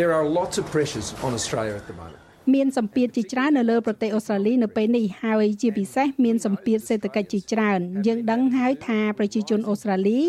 [0.00, 2.15] There are lots of pressures on Australia at the moment.
[2.54, 10.20] មានសម្ពាធជាច្រើននៅលើប្រទេសអូស្ត្រាលីនៅពេលនេះហើយជាពិសេសមានសម្ពាធសេដ្ឋកិច្ចជាច្រើន យើងដឹងហើយថាប្រជាជនអូស្ត្រាលី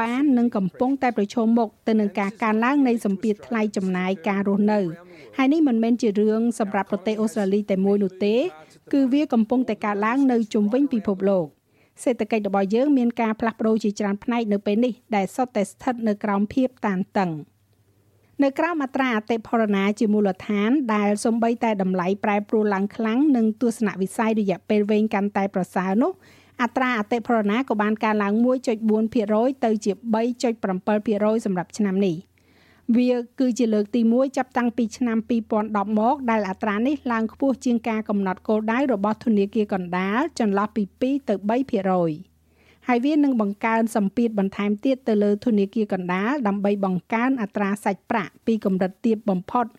[0.00, 4.80] បាននឹងកំពុងតែប្រឈមមុខទៅនឹងការកើនឡើងនៃសម្ពាធថ្លៃចំណាយការរស់នៅ
[5.36, 8.34] ហើយនេះមិនមែនជារឿងសម្រាប់ប្រទេសអូស្ត្រាលីតែមួយនោះទេ
[8.92, 11.46] គឺវាកំពុងតែកើនឡើងនៅជុំវិញពិភពលោក
[12.02, 17.30] សេដ្ឋកិច្ចរបស់យើងមានការផ្លាស់ប្ដូរជាច្រើនផ្នែកនៅពេលនេះដែលសុទ្ធតែស្ថិតនៅក្រោមភាពតានតឹង
[18.40, 26.12] នៅក្រៅមាត្រាអតិផរណាជាមូលដ្ឋាន ដែលសំបីតែតម្លៃប្រែប្រួលឡើងខ្លាំងនិងទស្សនវិស័យរយៈពេលវែងកាន់តែប្រសើរនោះ
[26.62, 28.32] អត្រាអតិផរណាក៏បានកើនឡើង
[29.00, 29.92] 1.4%ទៅជា
[30.64, 32.16] 3.7%សម្រាប់ឆ្នាំនេះ
[32.96, 35.18] វាគឺជាលើកទី1ចាប់តាំងពីឆ្នាំ
[35.58, 42.31] 2010មកដែលអត្រានេះឡើងខ្ពស់ជាងការកំណត់គោលដៅរបស់ធនាគារកណ្ដាលចន្លោះពី2ទៅ3%
[42.88, 49.74] ហើយវានឹងបង្កើនសម្ពាធបន្ថែមទៀតទៅលើធនាគារកណ្ដាលដើម្បីបង្កើនអត្រាសាច់ប្រាក់ពីកម្រិតទាបបំផុត0.1%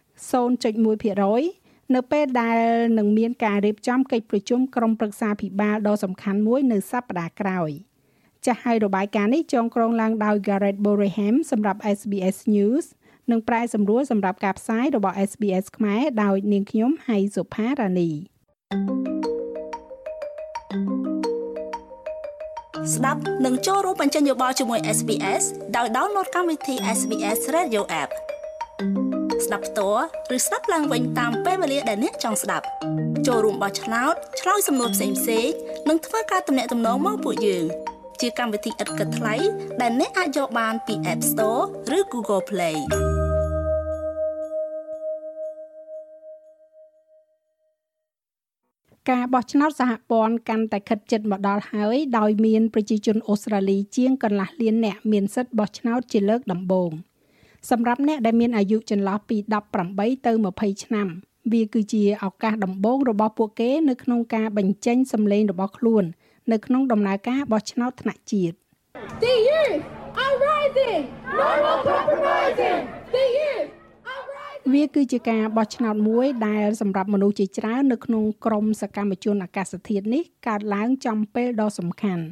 [1.95, 2.59] នៅពេលដែល
[2.97, 7.69] នឹងមានការរៀបចំកិច្ចប្រជុំក្រុមប្រឹក្សាភិបាលដ៏សំខាន់មួយនៅសប្តាហ៍ក្រោយ
[8.45, 12.85] ចាស់ហើយរបាយការណ៍នេះចងក្រងឡើងដោយ Garrett Boreham សម្រាប់ SBS News
[13.31, 18.09] និងប្រែសម្រួលសម្រាប់ការផ្សាយរបស់ SBS ខ្មែរដោយនាងខ្ញុំហៃសុផារ៉ានី
[18.71, 19.22] thank you
[22.91, 25.43] ស្ដាប់និងចូលរួមបញ្ចេញយោបល់ជាមួយ SBS
[25.77, 28.09] ដោយ download កម្មវិធី SBS Radio App
[29.45, 32.65] ស្ដាប់ផ្ទាល់ឬស្ដាប់ឡើងវិញតាមពេលវេលាដែលអ្នកចង់ស្ដាប់
[33.27, 35.49] ចូលរួមបោះឆ្នោតឆ្លើយសំណួរផ្សេងផ្សេង
[35.89, 37.65] និងធ្វើការទំនាក់ទំនងមកពួកយើង
[38.21, 39.35] ជាកម្មវិធីឥតគិតថ្លៃ
[39.81, 41.63] ដែលអ្នកអាចយកបានពី App Store
[41.97, 42.77] ឬ Google Play
[49.11, 56.91] ការបោះឆ្នោតសហព័ន្ធកាន់តែខិតជិតមកដល់ហើយដោយមានប្រជាជនអូស្ត្រាលីជាងកន្លះលានអ្នកមានសិទ្ធិបោះឆ្នោតជាលើកដំបូង
[57.69, 59.37] សម្រាប់អ្នកដែលមានអាយុចន្លោះពី
[59.85, 61.07] 18ទៅ20ឆ្នាំ
[61.51, 66.03] វាគឺជាឱកាសដំបូងរបស់ពួកគេនៅក្នុងការបញ្ចេញសម្លេងរបស់ខ្លួន
[66.51, 68.55] នៅក្នុងដំណើរការបោះឆ្នោតថ្នាក់ជាតិ
[69.23, 69.81] The youth
[70.23, 71.03] are rising
[71.39, 72.81] no more compromising
[73.15, 73.67] the youth
[74.71, 82.23] វាគឺជាការបោះឆ្នោតមួយដែលសម្រាប់មនុស្សជាច្រើននៅក្នុងក្រមសកម្មជនអាកាសធាតុនេះកើតឡើងចំពេលដ៏សំខាន់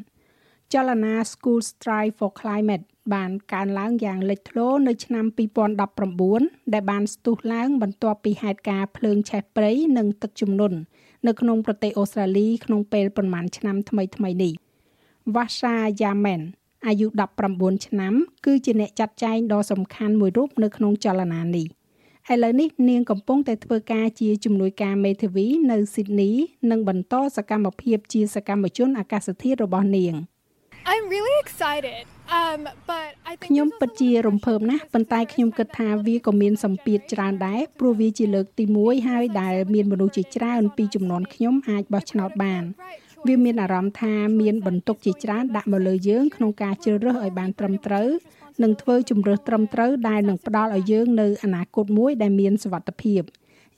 [0.74, 5.26] ចលនា School Strike for Climate បានកើនឡើងយ៉ាងលេចធ្លោនៅឆ្នាំ
[6.00, 10.78] 2019ដែលបានស្ទុះឡើងបន្ទាប់ពីហេតុការណ៍ភ្លើងឆេះព្រៃនិងទឹកជំនន់
[11.28, 14.54] នៅក្នុងប្រទេសអូស្ត្រាលីក្នុងពេលប្រមាណឆ្នាំថ្មីៗនេះ
[15.36, 16.42] Vasha Yamen
[16.88, 17.08] អាយុ
[17.48, 18.14] 19ឆ្នាំ
[18.46, 21.68] គឺជាអ្នកចាត់ចែងដ៏សំខាន់មួយរូបនៅក្នុងចលនានេះ
[22.30, 26.32] ឥឡូវនេះនាងកំពុងតែធ្វើការជាជំនួយការមេធាវីនៅស៊ីដនី
[26.72, 30.16] និងបន្តសកម្មភាពជាសកម្មជនអាកាសធាតុរបស់នាង
[30.94, 32.04] I'm really excited.
[32.40, 32.60] Um
[32.92, 42.64] but I think ខ្ញុំពិតជារំភើបណាស់ប៉ុន្តែខ្ញុំគិតថាវាក៏មានសម្ពាធច្រើនដែរព្រោះវាជាលើកទី1ហើយដែលមានមនុស្សជាច្រើនពីចំនួនខ្ញុំអាចបោះឆ្នោតបាន
[43.28, 48.08] វាមានអារម្មណ៍ថាមានបន្ទុកជាច្រើនដាក់មកលើយើងក្នុងការជ្រើសរើសឲ្យបានត្រឹមត្រូវ
[48.64, 53.22] និងធ្វើជំរើសត្រឹមត្រូវដែលនឹងផ្ដល់ឲ្យយើងនៅអនាគតមួយដែលមានសុវត្ថិភាព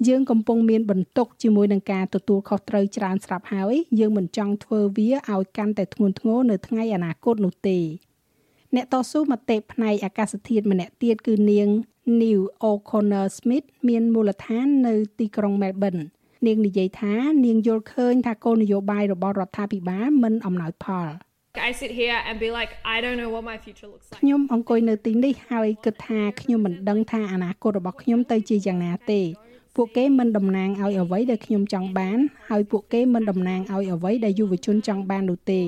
[0.08, 7.78] យើងកំពុងមានបន្ទុកជាមួយនឹងការទទួលខុសត្រូវច្រើនស្រាប់ហើយយើងមិនចង់ធ្វើវាឲ្យកាន់តែធ្ងន់ធ្ងរនៅថ្ងៃអនាគតនោះទេ
[8.76, 11.68] អ្នកតស៊ូមតិផ្នែកអាកាសធាតុម្នាក់ទៀតគឺនាង
[12.22, 16.04] New O'Connor Smith មានមូលដ្ឋាននៅទីក្រុង Melbourne
[16.48, 17.14] នាងនិយាយថា
[17.46, 21.10] នាងយល់ឃើញថាគោលនយោបាយរបស់រដ្ឋាភិបាលមិនអំណោយផល
[21.70, 29.22] I sit here and be like I don't know what my future looks like ខ្ញុំអង្គុយនៅទីនេះហើយគិតថាខ្ញុំមិនដឹងថាអនាគតរបស់ខ្ញុំទៅជាយ៉ាងណាទេ
[29.76, 32.18] ពួកគេមិនតំណាងឲ្យអ្វីដែលខ្ញុំចង់បាន
[32.50, 35.62] ហើយពួកគេមិនតំណាងឲ្យអ្វីដែលយុវជនចង់បាននោះទេ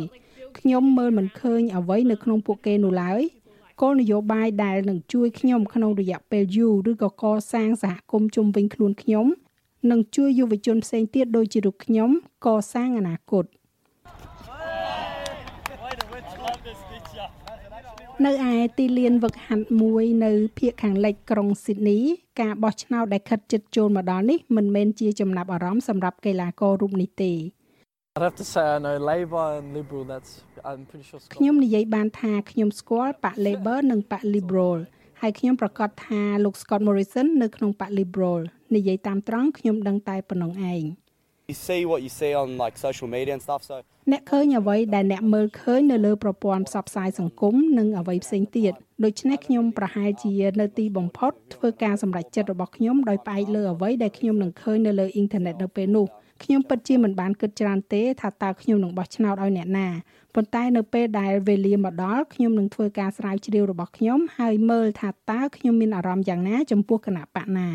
[0.59, 3.21] ខ្ញុំមើលមិនឃើញអ្វីនៅក្នុងពួកគេនោះឡើយ
[3.81, 9.27] គោលនយោបាយដែលនឹងជួយខ្ញុំក្នុងរយៈពេលយូរឬក៏កសាងសហគមន៍ជុំវិញខ្លួនខ្ញុំ
[9.91, 12.09] និងជួយយុវជនផ្សេងទៀតដូចជារូបខ្ញុំ
[12.45, 13.45] កសាងអនាគត
[18.25, 21.99] នៅឯទីលានវឹកហាត់មួយនៅភូមិខាងលិចក្រុងស៊ីដនី
[22.41, 27.33] ការបោះឆ្នោតដែលខិតជិតចូលមកដល់នេះមិនមែនជាចំណាប់អារម្មណ៍សម្រាប់កីឡាកររូបនេះទេ
[28.17, 30.31] I'd have to say I know Labor and Liberal that's
[30.69, 34.79] I'm pretty sure ខ្ញុំនិយាយបានថាខ្ញុំស្គាល់បក Labor និងបក Liberal
[35.21, 38.41] ហើយខ្ញុំប្រកាសថាលោក Scott Morrison នៅក្នុងបក Liberal
[38.75, 40.83] និយាយតាមត្រង់ខ្ញុំដឹងតែប៉ុណ្ណឹងឯង
[41.51, 43.75] You see what you see on like social media and stuff so
[44.11, 48.73] អ្នកឃើញអ្វីដែលអ្នកមើលឃើញនៅលើប្រព័ន្ធផ្សព្វផ្សាយសង្គមនិងអ្វីផ្សេងទៀត
[49.03, 56.07] ដូច្នេះខ្ញុំប្រហែលជានៅទីបំផុតធ្វើការសម្រេចចិត្តរបស់ខ្ញុំដោយផ្អែកលើអ្វីដែលខ្ញុំនឹងឃើញនៅលើអ៊ីនធឺណិតនៅពេលនោះ
[56.43, 59.87] ខ្ញុំពិតជាមិនបានគិតច្រើនទេថាតើខ្ញុំនឹងបោះឆ្នោតឲ្យអ្នកណា
[60.35, 67.69] ប៉ុន្តែនៅពេលដែលវេលាមកដល់ខ្ញុំនឹងធ្វើការស្រាវជ្រាវរបស់ខ្ញុំហើយមើលថាតើខ្ញុំមានអារម្មណ៍យ៉ាងណាចំពោះគណៈបកណា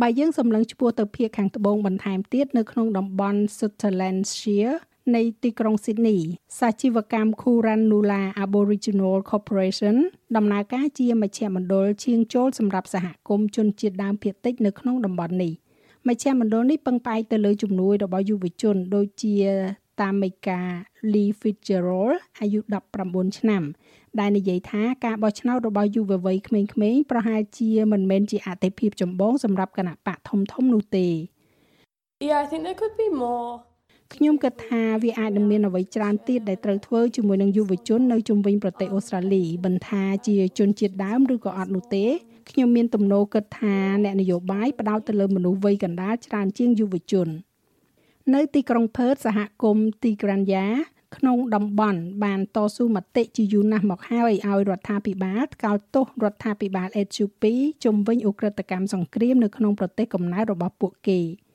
[0.00, 4.76] បើយើងសម្លឹងឆ្ពោះទៅភាគខាងត្បូងបន្ថែមទៀតនៅក្នុងតំបន់ Sutherlandshire
[5.14, 6.18] នៃទីក្រុងស៊ីដនី
[6.58, 9.96] សាជីវកម្ម Kurannula Aboriginal Corporation
[10.36, 15.52] ដំណើរការជាមជ្ឈមណ្ឌលឈៀងចូលសម្រាប់សហគមន៍ជនជាតិដើមភាគតិចនៅក្នុងតំបន់នេះ
[16.08, 19.36] មជ្ឈមណ្ឌលនេះពឹងផ្អែកទៅលើជំនួយរបស់យុវជន ដូចជា
[20.02, 20.60] តាមេកា
[21.12, 22.60] Lee Fitzgerald អាយុ
[22.98, 23.62] 19ឆ្នាំ
[24.20, 31.08] ដែលនិយាយថាការបោះឆ្នោតរបស់យុវវ័យក្មេងៗប្រហែលជាមិនមែនជាអតិភិបចម្បងសម្រាប់គណៈបកធំធំនោះទេ
[32.26, 33.50] Yeah, I think there could be more
[34.14, 42.04] ខ្ញុំគិតថាវាអាចនឹងមានអ្វីច្រើនទៀតដែលត្រូវធ្វើជាមួយនឹងយុវជននៅជុំវិញប្រទេសអូស្ត្រាលីមិនថាជាជនជាតិដើមឬក៏អត់នោះទេ
[42.50, 47.28] ខ្ញុំមានទំនោរគិតថាអ្នកនយោបាយផ្ដោតទៅលើមនុស្សវ័យកណ្ដាលច្រើនជាងយុវជន
[48.34, 50.66] នៅទីក្រុងផឺតសហគមន៍ទីក្រាន់យ៉ា
[51.16, 57.52] ក្នុងតំបន់បានតស៊ូមតិជាយូរណាស់មកហើយឲ្យរដ្ឋាភិបាលថ្កោលទោសរដ្ឋាភិបាលអេធីូពី
[57.84, 61.20] ជំវិញអ ுக ្រិតកម្មសង្គ្រាមនៅក្នុងប្រទេសកំណើតរបស់ពួកគេ។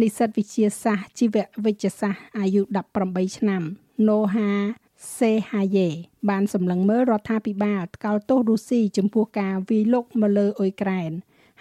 [0.00, 2.62] និស្សិតវិទ្យាសាស្ត្រជីវវិទ្យាសាស្ត្រអាយុ
[3.00, 3.62] 18ឆ្នាំ
[4.06, 4.50] Noha
[5.16, 5.88] Sehaye
[6.30, 11.12] បានសម្លឹងមើលរដ្ឋាភិបាលថ្កោលទោសរុស្ស៊ីចំពោះការវាយលុកមកលើអ៊ុយក្រែន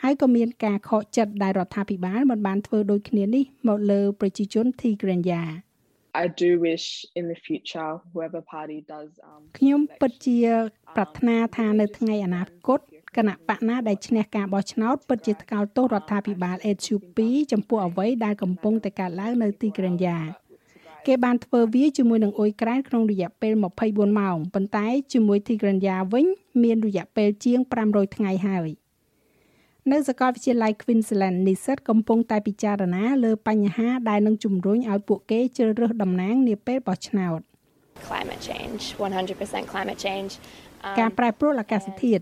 [0.01, 5.19] ហើយក៏មានការខកចិត្តដែលរដ្ឋាភិបាលមិនបានធ្វើដូចគ្នានេះមកលើប្រជាជន Tigray
[6.23, 6.88] I do wish
[7.19, 10.38] in the future whoever party does um ខ្ញុំពិតជា
[10.95, 12.79] ប្រាថ្នាថានៅថ្ងៃអនាគត
[13.17, 20.17] គណៈបកណាដែលឈ្នះការបោះឆ្នោតពិតជាថ្កោលទោសរដ្ឋាភិបាលអេធីូពីចំពោះអ្វីដែលកំពុងតែកើតឡើងនៅទីក្រែនយ៉ា
[21.08, 23.54] គេបានធ្វើវាជាមួយនឹងអ៊ុយក្រែនក្នុងរយៈពេល
[23.86, 26.26] 24ម៉ោងប៉ុន្តែជាមួយទីក្រែនយ៉ាវិញ
[26.63, 28.70] មានរយៈពេលជាង500ថ្ងៃហើយ
[29.92, 37.39] នៅសាកលវិទ្យាល័យ Queensland និស្សិតកំពុងតែពិចារណាលើបញ្ហាដែលនឹងជំរុញឲ្យពួកគេជ្រើសរើសតំណាងនាពេលបោះឆ្នោត
[38.08, 38.84] climate change
[39.30, 40.32] 100% climate change
[41.00, 42.22] ការប្រែប្រួលអាកាសធាតុ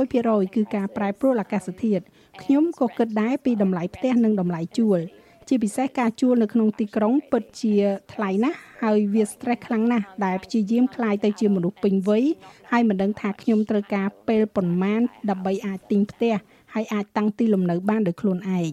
[0.00, 2.02] 100%គឺការប្រែប្រួលអាកាសធាតុ
[2.42, 5.00] ខ្ញុំក៏គិតដែរពីតម្លៃផ្ទះនិងតម្លៃជួល
[5.49, 7.75] ជាពិសេសការជួលនៅក្នុងទីក្រុងពិតជា
[8.13, 12.25] ថ្លៃណាស់ហើយវា stress ខ្លាំងណាស់ដែលព្យាយាមคลายទៅជាមនុស្សពេញវ័យ
[12.71, 16.33] ហើយមិនដឹងថាខ្ញុំត្រូវការពេលប៉ុន្មានដើម្បីអាចទិញផ្ទះ
[16.73, 18.71] ហើយអាចតាំងទីលំនៅបានដោយខ្លួនឯង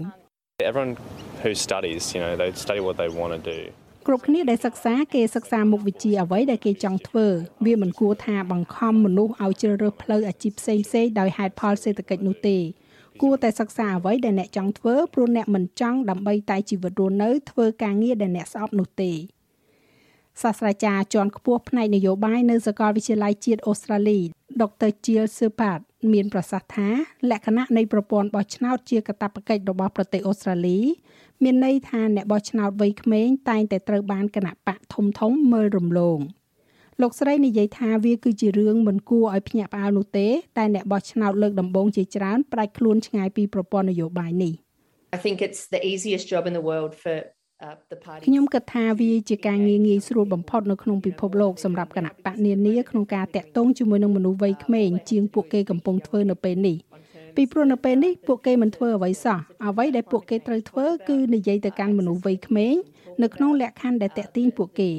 [0.70, 0.94] Everyone
[1.42, 3.60] who studies, you know, they study what they want to do.
[4.06, 7.26] គ្រប់គ្នាដែលសិក្សាគេសិក្សាមុខវិជ្ជាអ្វីដែលគេចង់ធ្វើ
[7.66, 12.56] វាមិនគួរថាបង្ខំមនុស្សឲ្យជ្រើសរើសផ្លូវអាជីពផ្សេងផ្សេងដោយហេតុផលសេដ្ឋកិច្ចនោះទេ
[13.21, 19.11] គួរតែសិក្សាអ្វីដែលអ្នកចង់ធ្វើព្រោះអ្នកមិនចង់ដើម្បីតែជីវិតរស់នៅធ្វើការងារដែលអ្នកស្អប់នោះទេ
[20.41, 24.19] សាស្ត្រាចារ្យជាន់ខ្ពស់ផ្នែកនយោបាយនៅសាកលវិទ្យាល័យជាតិអូស្ត្រាលី
[24.61, 24.89] Dr.
[25.05, 25.79] Jill Supat
[26.13, 26.89] មានប្រសាសន៍ថា
[27.31, 30.79] លក្ខណៈនៃប្រព័ន្ធបោះឆ្នោតជាកាតព្វកិច្ចរបស់ប្រទេសអូស្ត្រាលី
[31.43, 36.19] មានន័យថាអ្នកបោះឆ្នោតវ័យក្មេងតែងតែត្រូវបានគណៈបកធំធំមើលរំលង
[37.01, 44.53] លោកស្រីនិយាយថាវាគឺជារឿងមិនគួរឲ្យភ្ញាក់ផ្អើលនោះទេ តែអ្នកបោះឆ្នោតលើកដំបូងជាច្រើនផ្ដាច់ខ្លួនឆ្ងាយពីប្រព័ន្ធនយោបាយនេះ
[45.17, 47.15] I think it's the easiest job in the world for
[48.27, 56.77] ខ្ញុំគិតថាវាជាការងារងាយស្រួលបំផុតនៅក្នុងពិភពលោកសម្រាប់គណៈបកនានាក្នុងការតាក់ទងជាមួយនឹងមនុស្សវ័យក្មេងជាងពួកគេកំពុងធ្វើនៅពេលនេះ
[57.35, 62.75] ពីព្រោះនៅពេលនេះពួកគេមិនធ្វើអ្វីសោះអ្វីដែលពួកគេត្រូវធ្វើគឺនិយាយទៅកាន់មនុស្សវ័យក្មេង
[63.23, 64.91] នៅក្នុងលក្ខខណ្ឌដែលតាក់ទាញពួកគេ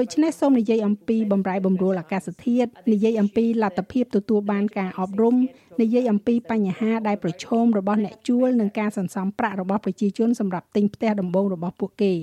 [0.00, 5.36] ដូច្នេះសូមនិយាយអំពីបំរែបំរួលអាកាសធាតុនិយាយអំពីលទ្ធភាពទទួលបានការអប់រំ
[5.82, 12.14] និយាយអំពីបញ្ហាដែលប្រឈមរបស់អ្នកជួលនិងការសន្សំប្រាក់របស់ប្រជាជនសម្រាប់ទិញផ្ទះដំបូងរបស់ពួកគេ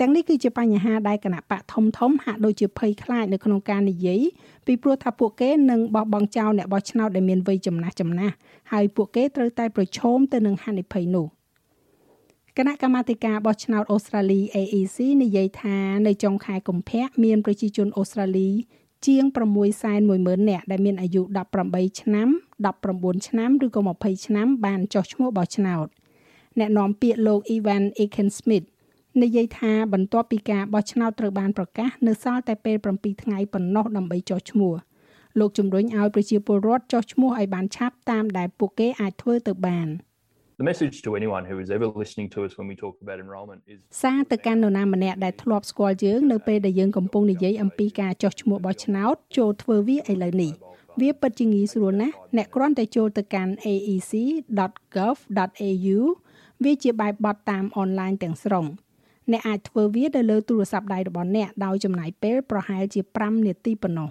[0.00, 4.20] ទាំងនេះគឺជាបញ្ហាដែលគណៈបកធំធំហាក់ដូចជាភ័យខ្លាចនៅក្នុងការនិយាយ
[4.66, 8.34] ពីព្រោះថាពួកគេនឹងបោះបង់ចោលអ្នកបោះឆ្នោតដែលមានវ័យចំណាស់ចំណាស់
[8.72, 11.26] ហើយពួកគេត្រូវតែប្រឈមទៅនឹងហានិភ័យនោះ
[12.58, 18.50] គណៈកម្មាធិការបោះឆ្នោតអូស្ត្រាលី AEC និយាយថានៅចុងខែកុម្ភៈមានប្រជាជនអូស្ត្រាលី
[19.06, 19.24] ជាង
[19.86, 21.22] 610,000នាក់ដែលមានអាយុ
[21.60, 22.28] 18ឆ្នាំ
[22.76, 25.86] 19ឆ្នាំឬក៏20ឆ្នាំបានចុះឈ្មោះបោះឆ្នោត
[26.58, 28.66] អ្នកនាំពាក្យលោក Evan Aiken Smith
[29.22, 34.74] និយាយថាបន្ទាប់ពីការបោះឆ្នោតត្រូវបានប្រកាសនៅសល់តែពេល7ថ្ងៃប៉ុណ្ណោះដើម្បីចុះឈ្មោះ
[35.38, 39.88] លោកជំរុញឲ្យប្រជាពលរដ្ឋចុះឈ្មោះឲ្យបានឆាប់តាមដែលពួកគេអាចធ្វើទៅបាន
[40.56, 43.60] The message to anyone who is ever listening to us when we talk about enrolment
[43.72, 50.52] is សារទៅកាន់នរណាម្នាក់ដែលធ្លាប់ស្គាល់យើងនៅពេលដែលយើងកំពុងនិយាយអំពីការចុះឈ្មោះបោះឆ្នោតចូលធ្វើវាឥឡូវនេះ
[51.00, 54.78] វាពិតជាងាយស្រួលណាស់អ្នកគ្រាន់តែចូលទៅកាន់ aec.gov.au
[56.64, 58.66] វាជាបែបបទតាមអនឡាញទាំងស្រុង
[59.32, 64.10] អ្នកអាចធ្វើវានៅលើទូរស័ព្ទដៃរបស់អ្នកដោយចំណាយពេលប្រហែលជា5នាទីប៉ុណ្ណោះ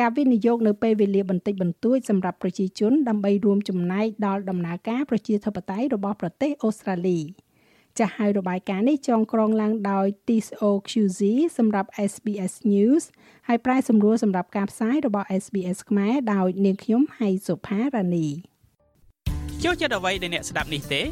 [0.00, 7.20] ការវិនិយោគនៅពេលវេលាបន្តិចបន្តួចសម្រាប់ប្រជាជនដើម្បីរួមចំណែកដល់ដំណើរការប្រជាធិបតេយ្យរបស់ប្រទេសអូស្ត្រាលី
[7.98, 11.20] ចាស់ហើយរបាយការណ៍នេះចងក្រងឡើងដោយ TSO QZ
[11.58, 13.02] សម្រាប់ SBS News
[13.48, 18.26] ហើយប្រែសម្រួលសម្រាប់ការផ្សាយរបស់ SBS ខ្មែរដោយនាងខ្ញុំហៃសុផារ៉ានី
[19.64, 21.02] ចូលចិត្តអ្វីដែលអ្នកស្ដាប់នេះទេ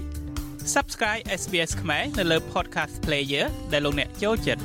[0.75, 4.63] Subscribe SBS ខ្មែរនៅលើ Podcast Player ដែលលោកអ្នកចូលចិត្ត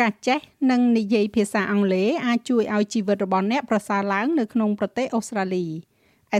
[0.00, 5.66] ការចេះនិងនិយាយភាសាអង់គ្លេសអាចជួយឲ្យជីវិតរបស់អ្នកប្រសើរឡើងនៅក្នុងប្រទេសអូស្ត្រាលី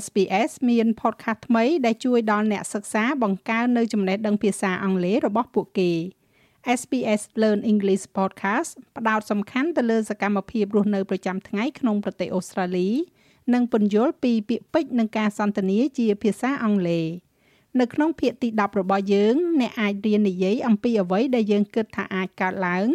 [0.05, 5.93] SPS មាន podcast ថ្មីដែលជួយដល់អ្នកសិក្សាបង្កើននូវចំណេះដឹងភាសាអង់គ្លេសរបស់ពួកគេ
[6.79, 12.89] SPS Learn English Podcast ផ្ដោតសំខាន់ទៅលើសកម្មភាពរស់នៅប្រចាំថ្ងៃក្នុងប្រទេសអូស្ត្រាលី
[13.55, 17.07] និងពន្យល់ពីពាក្យពេចន៍និងការសន្ទនាជាភាសាអង់គ្លេស
[17.81, 22.89] នៅក្នុងភាគទី10របស់យើងអ្នកអាចរៀននិយាយអំពីអ្វីដែលយើងគិតថាអាចកើតឡើង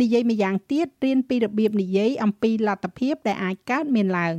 [0.00, 4.36] និយាយម្យ៉ាងទៀតរៀនពីរបៀបនិយាយអំពីលទ្ធភាពដែលអាចកើតមានឡើង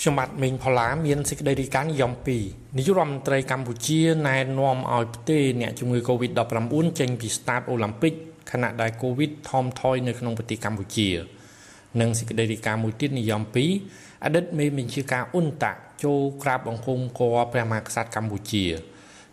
[0.00, 2.12] ខ្ញុំបាទមេងផល្លាមានសេចក្តីរាយការណ៍និយម
[2.44, 8.12] 2នាយករដ្ឋមន្ត្រីកម្ពុជាណែនាំឲ្យផ្ទេរអ្នកជំងឺ Covid-19 ចេញពីស្តាតអូឡ িম্প ិក
[8.50, 11.08] ខណៈដែល Covid ថមថយនៅក្នុងប្រទេសកម្ពុជា
[12.00, 18.64] និងសេចក្តីរាយការណ៍មួយទៀតនិយម2 អតីតមេបញ្ជាការអ៊ុនតាក់ចូលក្រាបបង្គំគរព្រះមហាក្សត្រកម្ពុជា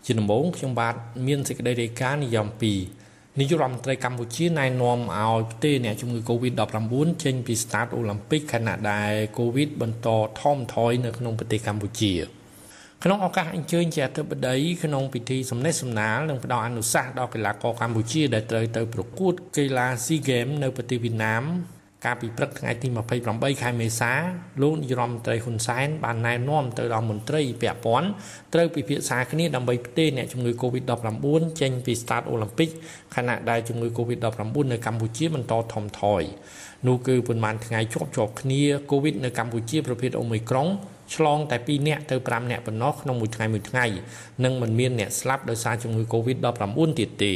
[0.04, 0.94] ជាដំបូងខ្ញុំបាទ
[1.26, 6.92] មានសេចក្តីរាយការណ៍និយម2នាយករដ្ឋមន្ត្រីកម្ពុជាណែនាំឲ្យផ្ទេរអ្នកជំងឺ Covid-19
[7.24, 10.08] ចេញពីស្តាតអូឡ িম্প ិកខណៈដែល Covid បន្ត
[10.40, 12.12] ថមថយនៅក្នុងប្រទេសកម្ពុជា
[13.04, 21.44] ក្នុងឱកាសអញ្ជើញជាអធិបតីក្នុងពិធីសម្ដែងសម្ដាលនិងផ្ដល់អនុសាសន៍ដល់កីឡាករកម្ពុជាដែលត្រូវទៅប្រកួតកីឡា SEA Games នៅប្រទេសវៀតណាម
[22.04, 22.88] កាលពីព្រឹកថ្ងៃទី
[23.24, 24.12] 28ខែមេសា
[24.62, 28.08] លោកនាយរដ្ឋមន្ត្រីហ៊ុនសែនបានណែនាំទៅដល់មន្ត្រីពាក់ព័ន្ធ
[28.54, 31.26] ត្រូវពិភាក្សាគ្នាដើម្បីផ្ទេរអ្នកជំងឺ Covid-19
[31.60, 32.68] ចេញពីស្តាតអូឡ িম্প ិក
[33.14, 36.22] ខណៈដែលជំងឺ Covid-19 នៅកម្ពុជាបន្តថមថយ
[36.86, 40.68] នោះគឺប៉ុន្មានថ្ងៃជាប់ជាប់គ្នា Covid នៅកម្ពុជាប្រភេទអូមីក្រុង
[41.14, 43.84] ឆ្លងតែ2នាក់ទៅ5នាក់ប៉ុណ្ណោះក្នុងមួយថ្ងៃមួយថ្ងៃ
[44.44, 47.34] និងមិនមានអ្នកស្លាប់ដោយសារជំងឺ Covid-19 ទៀតទេ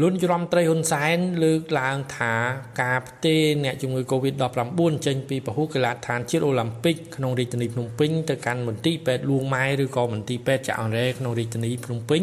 [0.00, 2.34] លោកនាយរដ្ឋមន្ត្រីហ៊ុនសែនលើកឡើងថា
[2.82, 12.22] ការផ្ទេរអ្នកជំងឺ Covid-19 ចេញពីពហុកីឡដ្ឋានជាតិអូឡ িম্প ិកក្នុងរាជធានីភ្នំពេញទៅកាន់មន្ទីរពេទ្យលួងម៉ែឬក៏មន្ទីរពេទ្យចាក់អង្រែក្នុងរាជធានីភ្នំពេញ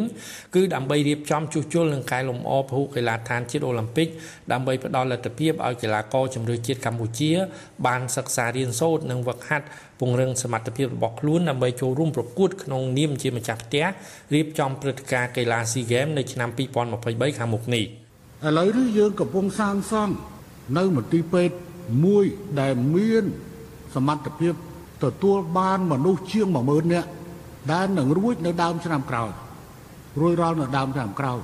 [0.56, 4.08] គឺដើម្បីរៀបចំជួសជុលនិងកែលម្អពហុកីឡដ្ឋានជាតិអូឡ িম্প ិក
[4.52, 7.32] ដើម្បីផ្ដល់លទ្ធភាពឲ្យកីឡាករជម្រើសជាតិកម្ពុជា
[7.86, 9.68] បានសិក្សារៀនសូត្រនិងវឹកហាត់
[10.03, 13.85] ពង្រឹងសមត្ថភាពរបស់ខ្លួនដើម្បីចូលរួមប្រកួតក្នុងនាមជាម្ចាស់ផ្ទះ
[14.35, 16.49] រៀបចំព្រឹត្តិការណ៍កីឡា SEA Games នៅឆ្នាំ
[16.95, 17.85] 2023ខាងមុខនេះ
[18.47, 20.15] ឥឡូវនេះយើងកំពុងសាងសង់
[20.79, 21.57] នៅមន្ទីរពេទ្យ
[22.05, 22.25] មួយ
[22.61, 23.25] ដែលមាន
[23.95, 24.55] សមត្ថភាព
[25.05, 27.09] ទទួលបានមនុស្សជាង10000នាក់
[27.73, 29.31] ដែលនឹងរួចនៅដើមឆ្នាំក្រោយ
[30.21, 31.41] រួចរាល់នៅដើមឆ្នាំក្រោយ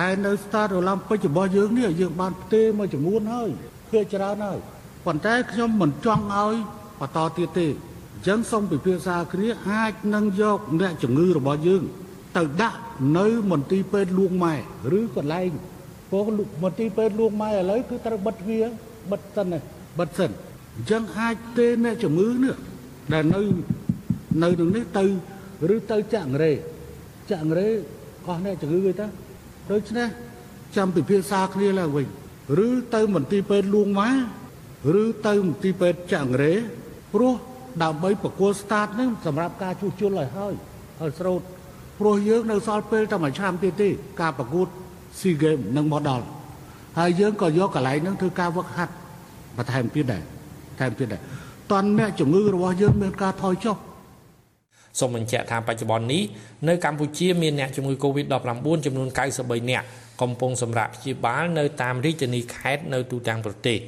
[0.00, 3.48] ហើយនៅ Star Olympic របស់យើងនេះយើងបានផ្ទេរមួយចំនួនហើយ
[3.90, 4.58] ភាគច្រើនហើយ
[5.06, 6.54] ប៉ុន្តែខ្ញុំមិនចង់ឲ្យ
[7.02, 11.82] បន្តទៀតទេអញ្ចឹងសូមពិភាក្សាគ្នាអាចនឹងយកអ្នកជំងឺរបស់យើង
[12.36, 12.78] ទៅដាក់
[13.18, 14.54] នៅមន្ទីរពេទ្យលួងម៉ែ
[14.98, 15.50] ឬកន្លែង
[16.10, 16.24] ព្រោះ
[16.62, 18.60] មន្ទីរពេទ្យលួងម៉ែឥឡូវគឺត្រូវបិទវា
[19.10, 19.52] បិទសិន
[19.98, 20.30] បិទសិន
[20.76, 22.54] អញ្ចឹងអាចទេអ្នកជំងឺនេះ
[23.12, 23.40] ដែលនៅ
[24.42, 25.04] នៅក្នុងនេះទៅ
[25.74, 26.52] ឬទៅចាក់រេ
[27.30, 27.68] ចាក់រេ
[28.26, 29.06] អស់អ្នកជំងឺទៅ
[29.72, 30.08] ដូច្នេះ
[30.76, 32.06] ចាំពិភាក្សាគ្នាឡើងវិញ
[32.66, 34.10] ឬទៅមន្ទីរពេទ្យលួងម៉ែ
[35.00, 36.52] ឬទៅមន្ទីរពេទ្យចាក់រេ
[37.14, 37.32] ព្រោះ
[37.82, 40.54] ដើម្បីប្រគល់ start នេះសម្រាប់ការជួសជុលឲ្យហើយ
[41.00, 41.40] ឲ្យស្រោត
[42.00, 43.88] ព្រោះយើងនៅសល់ពេលតែមួយឆ្នាំទៀតទេ
[44.20, 44.66] ការប្រកួត
[45.20, 46.24] SEA Games នឹងមកដល់
[46.98, 48.92] ហើយយើងក៏យកកន្លែងហ្នឹងធ្វើការវឹកហាត់
[49.56, 50.22] បន្ថែមទៀតដែរ
[50.80, 51.20] ថែមទៀតដែរ
[51.72, 53.76] តន់អ្នកជំងឺរបស់យើងមានការថយចុះ
[55.00, 56.22] សូមបញ្ជាក់ថាបច្ចុប្បន្ននេះ
[56.68, 59.08] នៅកម្ពុជាមានអ្នកជំងឺ Covid-19 ចំនួន
[59.40, 59.86] 93នាក់
[60.22, 63.78] កំពុងសម្រាប់ព្យាបាលនៅតាមរាជធានីខេត្តនៅទូទាំងប្រទេស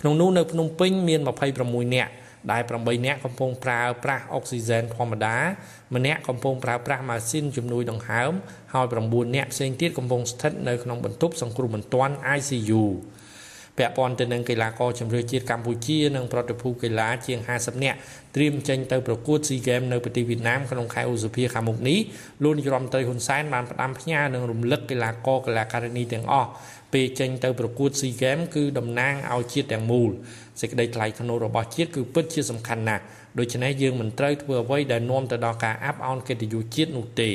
[0.00, 1.20] ក្នុងនោះនៅភ្នំពេញមាន
[1.58, 2.10] 26នាក់
[2.52, 5.36] ដែល8នាក់កំពុងប្រើប្រាស់អុកស៊ីហ្សែនធម្មតា
[5.94, 8.32] ម្នាក់កំពុងប្រើប្រាស់ម៉ាស៊ីនជំនួយដង្ហើម
[8.74, 12.82] ហើយ9នាក់ផ្សេងទៀតកំពុងស្ថិតនៅក្នុងបន្ទប់សង្គ្រោះបន្ទាន់ ICU
[13.78, 17.98] ពាក់ព័ន្ធទៅនឹងកីឡាករជម្រើសជាតិកម្ពុជានិងប្រតិភូកីឡាជាង50នាក់
[18.36, 21.98] ត្រៀមចេញទៅប្រកួត SEA Games នៅប្រទេសវៀតណាមក្នុងខែឧសភាខាងមុខនេះ
[22.42, 26.48] លោកនាយរដ្ឋមន្ត្រីហ៊ុនសែនបានផ្ដាំផ្ញើនិងរំលឹកកីឡាករកីឡាការិនីទាំងអស់
[26.92, 30.10] ពេលចេញទៅប្រកួត SEA Games គឺតំណាងឲ្យជាតិទាំងមូល
[30.60, 33.02] សេចក្តីថ្លៃថ្នូររបស់ជាតិគឺពិតជាសំខាន់ណាស់
[33.38, 37.30] ដូច្នេះយើងមិនត្រូវធ្វើអ្វីដែលនាំទៅដល់ការអាប់អោនកិត្តិយសជាតិនោះទេ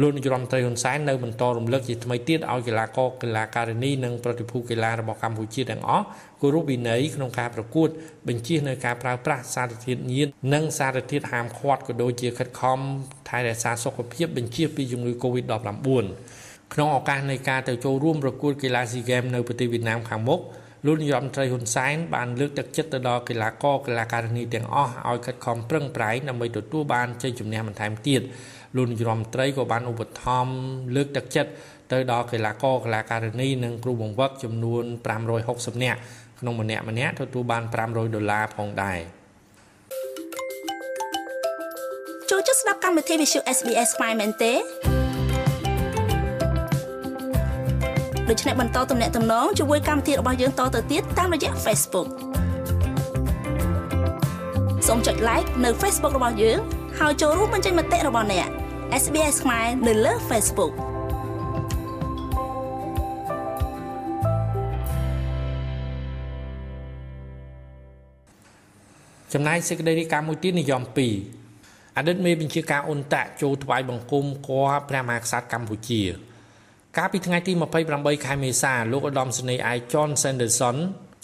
[0.00, 6.04] លោកនាយរដ្ឋមន្ត្រីហ៊ុនសែននៅបន្តរំលឹកជាថ្មីទៀតឲ្យកីឡាករកីឡាការិនីនិងប្រតិភូកីឡារបស់កម្ពុជាទាំងអស់
[6.40, 7.88] គោរពវិន័យក្នុងការប្រកួត
[8.28, 12.78] បញ្ជានៅការប្រើប្រាស់សារធាតុញៀននិងសារធាតុហាមឃាត់ក៏ដូចជាខិតខំ
[13.28, 15.54] ថែរក្សាសុខភាពបញ្ជាពីជំងឺ Covid-19
[16.72, 20.40] ក្នុងឱកាសនៃការទៅចូលរួមប្រកួតកីឡាស៊ីហ្គេមនៅប្រទេសវៀតណាមខាងមុខ
[20.86, 28.22] លោកនាយរដ្ឋមន្ត្រីហ៊ុនសែនបានលើកទឹកចិត្តទៅដល់កីឡាករកីឡាការិនីទាំងអស់ឲ្យខិតខំប្រឹងប្រែងដើម្បីទទួលបានជ័យជំនះបន្ថែមទៀត
[28.74, 30.54] លោកនាយរដ្ឋមន្ត្រីក៏បានឧបត្ថម្ភ
[30.94, 31.50] លើកទឹកចិត្ត
[31.92, 34.84] ទៅដល់កីឡាករកីឡាការិនីនិងគ្រូបង្វឹកចំនួន
[35.34, 35.98] 560នាក់
[36.40, 38.98] ក្នុងម្នាក់ម្នាក់ទទួលបាន500ដុល្លារផងដែរ
[42.30, 44.52] ចូលចុះស្ដាប់កម្មវិធី Visual SBS ខ្មែរមែនទេ
[48.30, 52.08] ដូច្នេះបន្តទំនាក់ទំនងជាមួយកម្មវិធីរបស់យើងតទៅទៀតតាមរយៈ Facebook
[54.88, 56.58] សូមចុច like នៅ Facebook របស់យើង
[57.00, 58.48] ហើយចូលរួមបញ្ចេញមតិរបស់អ្នក
[59.02, 60.72] SBS ខ្មែរនៅលើ Facebook
[69.32, 70.82] ចំណែកសេចក្តីរាយការណ៍មួយទៀតនិយម
[71.40, 76.02] 2អតីតមេបញ្ជាការអ៊ុនតាក់ចូលថ្វាយបង្គំគាល់ព្រះមហាក្សត្រកម្ពុជា
[76.96, 77.52] កាលពីថ្ងៃទី
[77.88, 80.76] 28ខែមេសាលោកឧត្តមសេនីយ៍ឯក John Sanderson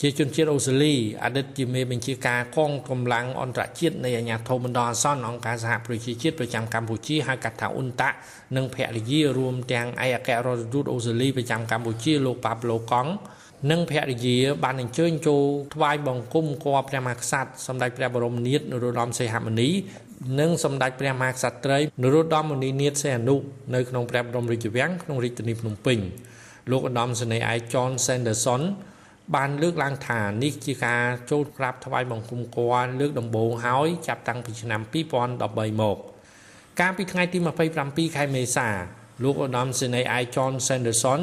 [0.05, 0.95] ជាជនជាតិអូស្ត្រាលី
[1.25, 8.09] អតីតជាមេបញ្ជាការកងកម្លាំងអន្តរជាតិនៃអាជ្ញាធរបណ្ដោះអាសន្នអង្គការសហប្រជាជាតិប្រចាំកម្ពុជាហៅកាត់ថាអ៊ុនតា
[8.57, 13.11] និងភរិយារួមទាំងឯកអគ្គរដ្ឋទូតអូស្ត្រាលីប្រចាំកម្ពុជាលោកប៉ាប្លូកង់
[13.71, 15.43] និងភរិយាបានអញ្ជើញចូល
[15.75, 19.69] ថ្វាយបង្គំគាល់ព្រះមហាក្សត្រសម្ដេចព្រះបរមនាថនរោត្តមសីហមុនី
[20.41, 23.37] និងសម្ដេចព្រះមហាក្សត្រីនរោត្តមមុនីនាថសីហនុ
[23.75, 25.99] នៅក្នុងព្រះបរមរាជវាំងក្នុងរាជធានីភ្នំពេញ
[26.71, 28.63] លោកឧត្តមសេនីយ៍ឯក John Sanderson
[29.37, 34.81] បានលើកឡើងថានេះជាការចូលក្រាបថ្វាយបង្គំគាល់លើកដំបូងហើយចាប់តាំងពីឆ្នាំ
[35.33, 35.97] 2013មក
[36.81, 37.39] កាលពីថ្ងៃទី
[37.79, 38.69] 27ខែមេសា
[39.23, 41.21] លោកឧត្តមសេនីយ៍ I John Sanderson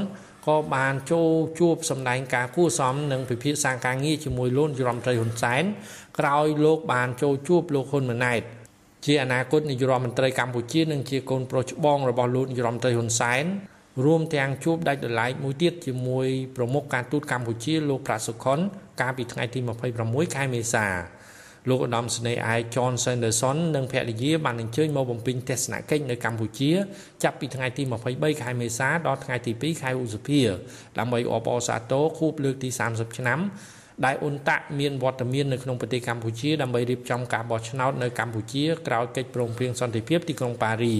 [0.47, 1.29] ក៏បានចូល
[1.59, 5.63] ជួបសម្ដែងការគួសមនិងពិភាក្សាការងារជាមួយលោកនាយរដ្ឋមន្ត្រីហ៊ុនសែន
[6.19, 8.41] ក្រោយលោកបានចូលជួបលោកហ៊ុនម៉ាណែត
[9.05, 13.43] ជាអនាគតនាយរដ្ឋមន្ត្រីកម្ពុជានិងជាកូនប្រុសច្បងរបស់លោកនាយរដ្ឋមន្ត្រីហ៊ុនសែន
[14.05, 18.59] រួមទាំងជួបដាច់ដライមួយទៀតជាមួយប្រមុខការទូតកម្ពុជាលោកប្រាសុខុន
[19.01, 19.59] កាលពីថ្ងៃទី
[19.97, 20.87] 26ខែមេសា
[21.69, 26.71] លោកឧត្តមសេនីយ៍ឯក John Sanderson និងភរិយាបានអញ្ជើញមកបំពេញទស្សនកិច្ចនៅកម្ពុជា
[27.23, 30.41] ចាប់ពីថ្ងៃទី23ខែមេសាដល់ថ្ងៃទី2ខែឧសភា
[30.99, 33.39] ដើម្បីអបអរសាទរខួបលើកទី30ឆ្នាំ
[34.05, 40.97] ដែលអ៊ុនតាក់មានវត្តមាននៅក្នុងប្រទេសកម្ពុជាដើម្បីរៀបចំការបោះឆ្នោតនៅកម្ពុជាក្រោយកិច្ចព្រមព្រៀងសន្តិភាពទីក្រុងប៉ារី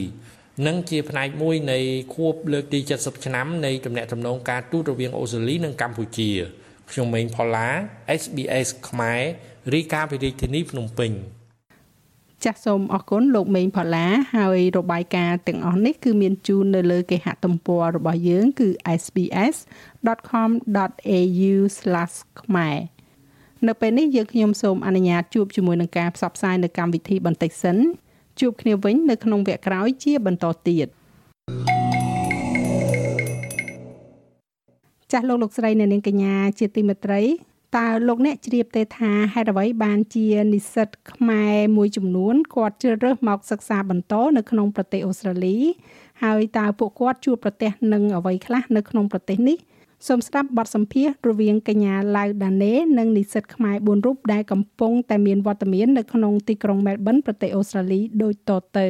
[0.68, 1.78] និងជាផ្នែកមួយនៃ
[2.16, 6.30] ខួបលើកទី70ឆ្នាំនៃទំនាក់ទំនងការទូតរវាងអូស្ត្រាលីនិងកម្ពុជា
[6.92, 7.68] ខ្ញុំម៉េងផល្លា
[8.22, 9.22] SBS ខ្មែរ
[9.74, 11.12] រីកាពីរាជធានីភ្នំពេញ
[12.46, 14.06] ចាសសូមអរគុណលោកមេងផល្លា
[14.36, 18.70] ហើយរបាយការណ៍ទាំងអស់នេះគឺមានជូននៅលើគេហទំព័ររបស់យើងគឺ
[19.02, 21.52] sbs.com.au/
[22.42, 22.78] ខ្មែរ
[23.68, 27.78] នៅពេលនេះយើងខ្ញុំសូមអនុញ្ញាតជួបជាមួយនឹងការផ្សព្វផ្សាយនៅកម្មវិធីបន្តិចសិន
[28.40, 30.88] ជួបគ្នាវិញនៅក្នុងវគ្គក្រោយជាបន្តទៀត
[35.12, 37.22] ចាស់លោកលោកស្រីអ្នកនាងកញ្ញាជាទីមេត្រី
[37.78, 45.58] តើលោកអ្នកជ្រាបទេថាហេតុអ្វីបានជានិស្សិតខ្មែរមួយចំនួនគាត់ជ្រើសរើសមកសិក្សាបន្តនៅក្នុងប្រទេសអូស្ត្រាលី
[46.24, 49.58] ហើយតើពួកគាត់ជួបប្រទះនឹងអ្វីខ្លះនៅក្នុងប្រទេសនេះ
[50.08, 58.88] សូមស្ដាប់បទសម្ភាសន៍រវាងកញ្ញាឡៅដាណេនិងនិស្សិតខ្មែរ4រូបដែលកំពុងតែមានវត្តមាននៅក្នុងទីក្រុងមែលប៊នប្រទេសអូស្ត្រាលីដូចតទៅ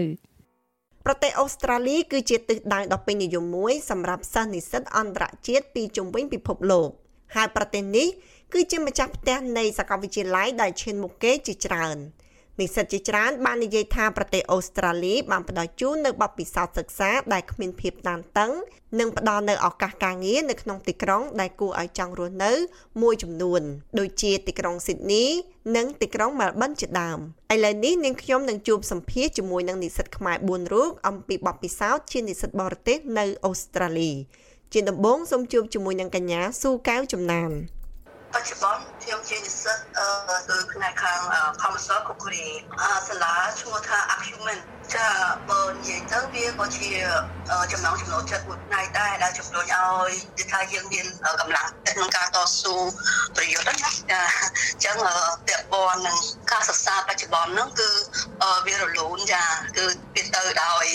[1.05, 6.89] ប្រទេសអូស្ត្រាលីគឺជាទិសដៅដ៏ពេញនិយមមួយសម្រាប់សិស្សនិស្សិតអន្តរជាតិពីជុំវិញពិភពលោក
[7.35, 8.07] ហើយប្រទេសនេះ
[8.53, 11.97] គឺជាម្ចាស់ផ្ទះនៃសាកលវិទ្យាល័យដែលឈានមុខគេជាច្រើន។
[12.59, 18.51] និស្សិតជាច្រើនបាននិយាយថាប្រទេសអូស្ត្រាលីបានផ្ដល់ជូននៅបទពិសោធន៍សិក្សាដែលគ្មានភាពតានតឹង
[18.99, 22.51] និងផ្ដល់នៅឱកាសការងារនៅក្នុងទីក្រុងដែលគួរឲ្យចង់រស់នៅ
[23.01, 23.61] មួយចំនួន
[23.99, 25.25] ដូចជាទីក្រុងស៊ីដនី
[25.75, 27.19] និងទីក្រុងមែលប៊នជាដើម
[27.53, 34.11] ឥឡូវនេះនាងខ្ញុំនឹងជួបសម្ភាសជាមួយនឹងនិស្សិតខ្មែរ4រូបអំពីបទពិសោធន៍ជានិស្សិតបរទេសនៅអូស្ត្រាលី
[34.73, 37.51] ជាដំបូងសូមជួបជាមួយនឹងកញ្ញាស៊ូកៅចំណាន
[38.35, 41.19] បច្ចុប្បន្នខ្ញុំជានិស្សិតអឺផ្នែកខាង
[41.61, 42.47] ធម្មសាស្ត្រគូរី
[43.07, 44.59] សាលាឈ្មោះថា Acumen
[44.95, 45.07] ចា
[45.49, 46.89] បើនិយាយទៅវាក៏ជា
[47.71, 51.05] ចំណងចំណូលចិត្តមួយផ្នែកដែរដែលជំរុញឲ្យគឺថាយើងមាន
[51.41, 52.75] កម្លាំងចិត្តក្នុងការតស៊ូ
[53.35, 54.21] ប្រយុទ្ធណាចា
[54.71, 54.95] អញ្ចឹង
[55.47, 56.17] ពាក់ព័ន្ធនឹង
[56.51, 57.89] ការសិក្សាបច្ចុប្បន្នហ្នឹងគឺ
[58.65, 59.43] វារលូនចា
[59.77, 60.85] គឺវាទៅដោយ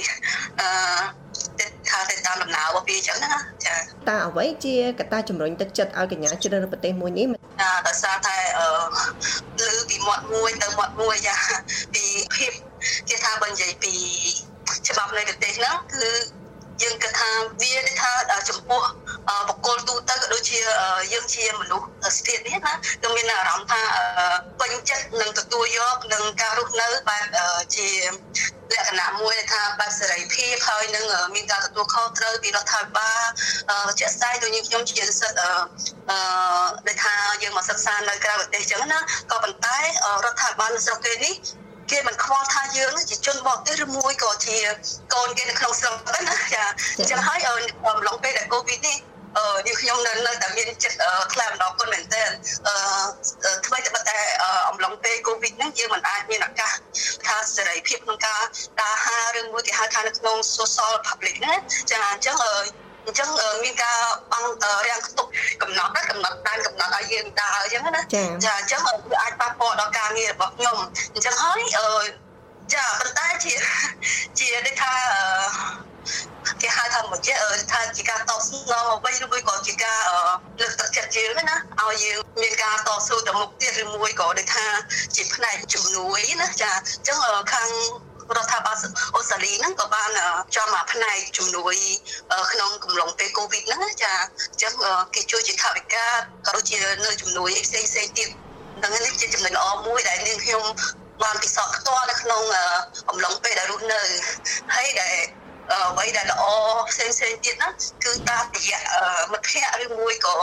[0.61, 1.24] អឺ
[1.61, 3.31] ទៅថាទៅតាមដំណើររបស់ វាអញ្ចឹងណា
[3.67, 3.77] ចា
[4.09, 7.27] តើអ្វីជាកត្តាជំរុញទឹកចិត្តឲ្យកញ្ញាជ្រើសរើសប្រទេសមួយនេះ
[7.61, 8.69] ចាដោយសារតែអឺ
[9.67, 11.37] លើពីមាត់មួយទៅមាត់មួយចា
[11.95, 12.05] ពី
[12.37, 12.53] ភាព
[13.09, 13.95] គេថាបើនិយាយពី
[14.89, 16.05] ច្បាប់នៃប្រទេសហ្នឹងគឺ
[16.83, 17.31] យើងគិតថា
[17.61, 18.13] វាដូចថា
[18.49, 18.83] ចំពោះ
[19.49, 20.59] បកគលទូទៅក៏ដូចជា
[21.12, 22.72] យើងជាមនុស្សស្ថិតនេះណា
[23.03, 23.83] គឺមានអារម្មណ៍ថា
[24.61, 27.25] ពេញចិត្តនឹងទទួលយកនឹងការរស់នៅបែប
[27.77, 27.89] ជា
[28.72, 31.05] លក្ខណៈមួយថាបែបសេរីភាពហើយនឹង
[31.35, 33.22] មានការទទួលខុសត្រូវពីរដ្ឋាភិបាល
[34.01, 35.51] ជាក់ស្ដែងដូចយើងខ្ញុំជានិស្សិតអឺ
[36.87, 38.99] ដែលថាយើងមកសិក្សានៅក្រៅប្រទេសចឹងណា
[39.31, 39.79] ក៏ប៉ុន្តែ
[40.25, 41.35] រដ្ឋាភិបាលនៅស្រុកគេនេះ
[41.91, 44.57] គេមិនខ្វល់ថាយើងជាជនបរទេសឬមួយក៏ជា
[45.14, 46.64] កូនគេនៅក្នុងស្រុកហ្នឹងណាចា
[46.99, 49.14] អញ្ចឹងហើយអំឡុងពេលដែលកូវីដនេះអឺ
[49.66, 50.97] យើងខ្ញុំនៅនៅតែមានចិត្ត
[51.32, 52.22] ខ្លាំងម្ដងគុណមែនតើ
[52.68, 54.18] អឺថ្មីតែតែ
[54.68, 56.72] អំឡុងពេលកូវីដហ្នឹងយើងមិនអាចមានឱកាស
[57.26, 58.41] ថាសេរីភាពក្នុងការ
[58.80, 61.55] ដើរហើរឬមួយគេហៅថានៅក្នុង social public ណា
[61.91, 62.53] ចាអញ្ចឹងអឺ
[63.07, 63.28] អញ្ចឹង
[63.64, 63.99] មានការ
[64.32, 64.45] បង
[64.89, 65.30] រាំងខ្ទប់
[65.62, 68.80] កំណត់ណាកំណត់ដែនកំណត់ឲ្យយើងដើរអញ្ចឹងណាចាអញ្ចឹង
[69.11, 70.76] វាអាចប៉ះពាល់ដល់ការងាររបស់ខ្ញុំ
[71.14, 71.61] អញ្ចឹងហើយ
[72.74, 73.55] ចាប៉ុន្តែជា
[74.39, 74.93] ជាដូចថា
[76.63, 77.35] គេហៅថាមកជា
[77.73, 79.99] ថាជាការតស៊ូឡើងអ្វីឬមួយក៏ជាការ
[80.61, 84.67] លើកទឹកចិត្តយើងណាឲ្យយើងមានការតស៊ូទៅមុខទៀតឬមួយក៏ដូចថា
[85.17, 87.19] ជាផ្នែកជំនួយណាចាអញ្ចឹង
[87.53, 87.71] ខាង
[88.37, 88.77] រដ្ឋាភិបាល
[89.15, 90.11] អូស្ត្រាលីហ្នឹងក៏បាន
[90.57, 91.77] ចំមកផ្នែកជំនួយ
[92.53, 94.15] ក្នុងកំឡុងពេលកូវីដហ្នឹងចា
[94.51, 94.73] អញ្ចឹង
[95.15, 96.07] គេជួយជាថវិកា
[96.47, 98.29] ក៏ដូចជានៅជំនួយផ្សេងផ្សេងទៀត
[98.79, 100.65] ហ្នឹងនេះជាចំណុចល្អមួយដែលនាងខ្ញុំ
[101.23, 102.43] បានពិសោធន៍ផ្ទាល់នៅក្នុង
[103.11, 104.03] អំឡុងពេលដែលរស់នៅ
[104.75, 105.17] ហើយដែល
[106.05, 106.45] អ្វីដែលល្អ
[106.91, 107.69] ផ្សេងផ្សេងទៀតណា
[108.05, 108.79] គឺតាមរយៈ
[109.33, 110.35] មិត្តភ័ក្តិឬមួយក៏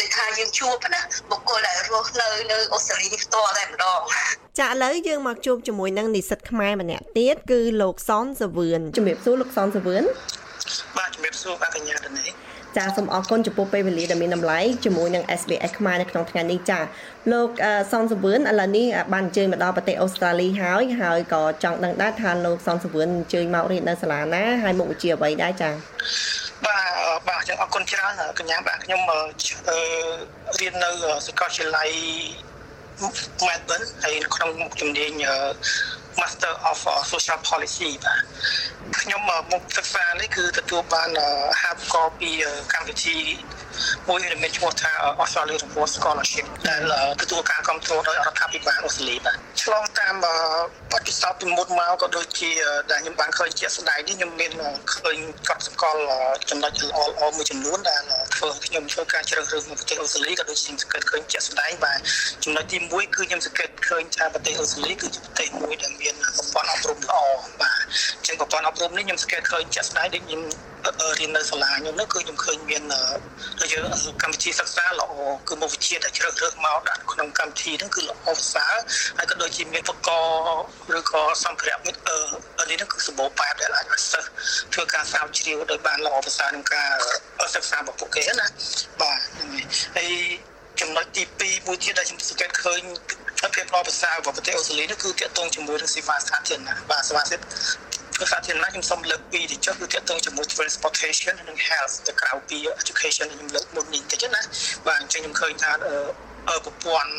[0.00, 1.00] ដូចថាយើងជួបណា
[1.30, 4.00] បុគ្គលដែលរស់នៅនៅអូស្ត្រាលីនេះផ្ទាល់តែម្ដង
[4.60, 10.04] ចាឥឡូវយើងមកជួបជាមួយនឹងនិស្សិតខ្មែរម្នាក់ទៀតគឺលោកសនសាវឿនជំរាបសួរលោកសនសាវឿន
[10.96, 12.30] បាទជំរាបសួរបាទកញ្ញាដនេះ
[12.76, 16.78] ចាសូមអរគុណចំពោះពេលវេលាដែលមានតម្លៃជាមួយនឹង SBS ខ្មែរនៅក្នុងថ្ងៃនេះចា
[17.32, 17.48] លោក
[17.92, 25.70] សនសវឿនឥឡូវនេះបានអញ្ជើញមកដល់ប្រទេសអូស្ត្រាលីហើយហើយក៏ចង់ដឹងដែរថាលោកសនសវឿនអញ្ជើញមករៀននៅសាលាណាហើយមុខវិជ្ជាអ្វីដែរចា
[26.66, 29.00] បាទបាទចឹងអរគុណច្រើនកញ្ញាបាទខ្ញុំ
[30.60, 30.90] រៀននៅ
[31.26, 31.90] សាកលវិទ្យាល័យ
[33.46, 35.10] Melbourne ហើយក្នុងមុខជំនាញ
[36.20, 36.78] Master of
[37.12, 38.22] Social Policy បាទ
[39.00, 39.20] ខ្ញុំ
[39.52, 41.10] មកសិក្សានេះគឺទទួលបាន
[41.62, 42.30] ហាប់កពី
[42.72, 43.18] កម្មវិធី
[44.08, 44.90] មួយដែលមានឈ្មោះថា
[45.22, 46.80] Australia Report Scholarship ដែល
[47.22, 50.14] ទទួលការគ្រប់គ្រងដោយរដ្ឋាភិបាលអូស្ត្រាលីបាទឆ្លងតាម
[50.92, 52.50] បទពិសោធន៍ពីមុនមកក៏ដូចជា
[52.90, 54.52] ដែលខ្ញុំបានឃើញជាក់ស្ដែងនេះខ្ញុំមាន
[54.94, 55.18] ឃើញ
[55.48, 56.00] កត់សម្គាល់
[56.50, 58.02] ចំណុចល្អល្អមួយចំនួនដែល
[58.34, 61.98] ធ្វើខ្ញុំធ្វើការជ្រើសរើសនៅប្រទេសអូស្ត្រាលីក៏ដូចជាសង្កេតឃើញជាក់ស្ដែងបាទ
[62.44, 67.16] ចំណុចទី1គឺខ្ញុំសង្កេតឃើញថាប្រទេសអូស្ត្រាលីគឺជាប្រទេសមួយដែលមានប្រព័ន្ធអប់រំល្អ
[67.60, 67.78] បាទ
[68.16, 70.42] អញ្ចឹងប្រព័ន្ធអប់រំនេះខ្ញុំសង្កេតឃើញជាក់ស្ដែងដូចខ្ញុំ
[71.18, 72.82] រៀននៅសាលាខ្ញុំនោះគឺខ្ញុំឃើញមាន
[73.60, 73.74] ដូច
[74.22, 75.12] កម្មវិធីសិក្សាល្អ
[75.48, 78.74] គឺមុខវិជ្ជាដែលជ្រើសរើសមកដាក់ក្នុងកម្មវិធីហ្នឹងគឺល្អប្រសើរ
[79.18, 80.60] ហើយក៏ដូចជាមានឧបករណ៍
[80.98, 84.28] ឬក៏សម្ភារៈនេះហ្នឹងគឺសម្បូរបែបដែលអាចឲ្យសិស្ស
[84.72, 86.90] ធ្វើការស្រាវជ្រាវដោយបានល្អប្រសើរក្នុងការ
[87.54, 88.46] សិក្សារបស់ពួកគេណា
[89.02, 89.48] បាទហ្នឹង
[89.96, 90.10] ហើយ
[90.80, 92.82] ចំណុចទី2មួយទៀតដែលខ្ញុំសង្កេតឃើញ
[93.54, 104.40] ភាពល្អប្រសើររបស់ប្រទេសអូស្ត្រាលីនោះគឺទាក់ទងជាមួយនឹងសេវាសាធារណៈបាទសេវាសាធារណៈ ខ្ញុំសូមលើកពីទីចុះគឺទាក់ទងជាមួយ transportation និង health ទៅក្រៅពី education ខ្ញុំលើកមុននេះតិចណា
[104.86, 105.72] បាទអញ្ចឹងខ្ញុំឃើញថា
[106.64, 107.12] ប្រព័ន្ធ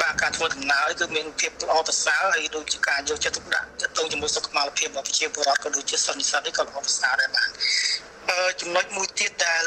[0.00, 7.50] បាទការធ្វើដំណើរគឺមានភាពល្អប្រសើរហើយដូចជាការយកចិត្តទុកដាក់ទាក់ទងជាមួយសុខុមាលភាពរបស់ប្រជាពលរដ្ឋក៏ដូចជាសិស្សនិស្សិតនេះក៏ល្អប្រសើរដែរបាទ
[8.60, 9.62] ចំណុចមួយទៀតដែល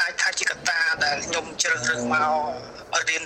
[0.00, 3.22] អាចថាជាកត្តាដែលខ្ញុំជ្រើសរើសមករៀន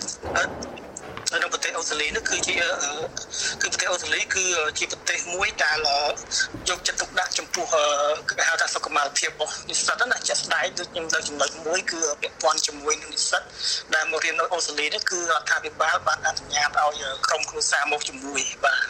[1.33, 2.55] នៅប្រទេសអូស្ត្រាលីនោះគឺជា
[3.63, 4.45] គឺប្រទេសអូស្ត្រាលីគឺ
[4.79, 5.79] ជាប្រទេសមួយដែល
[6.69, 7.67] យកចិត្តទុកដាក់ចំពោះ
[8.29, 13.43] គេហៅថាសុខុមាលភាពរបស់និស្សិតណាជាក់ស្ដែងដូចខ្ញុំលើចំណុចមួយគឺពាក់ព័ន្ធជាមួយនឹងនិស្សិត
[13.95, 18.83] ដែលមករៀននៅអូស្ត្រាលីនេះគឺរដ្ឋាភិបាលបានអនុញ្ញាតឲ្យក្រុមគ្រួសារមកជាមួយបាទ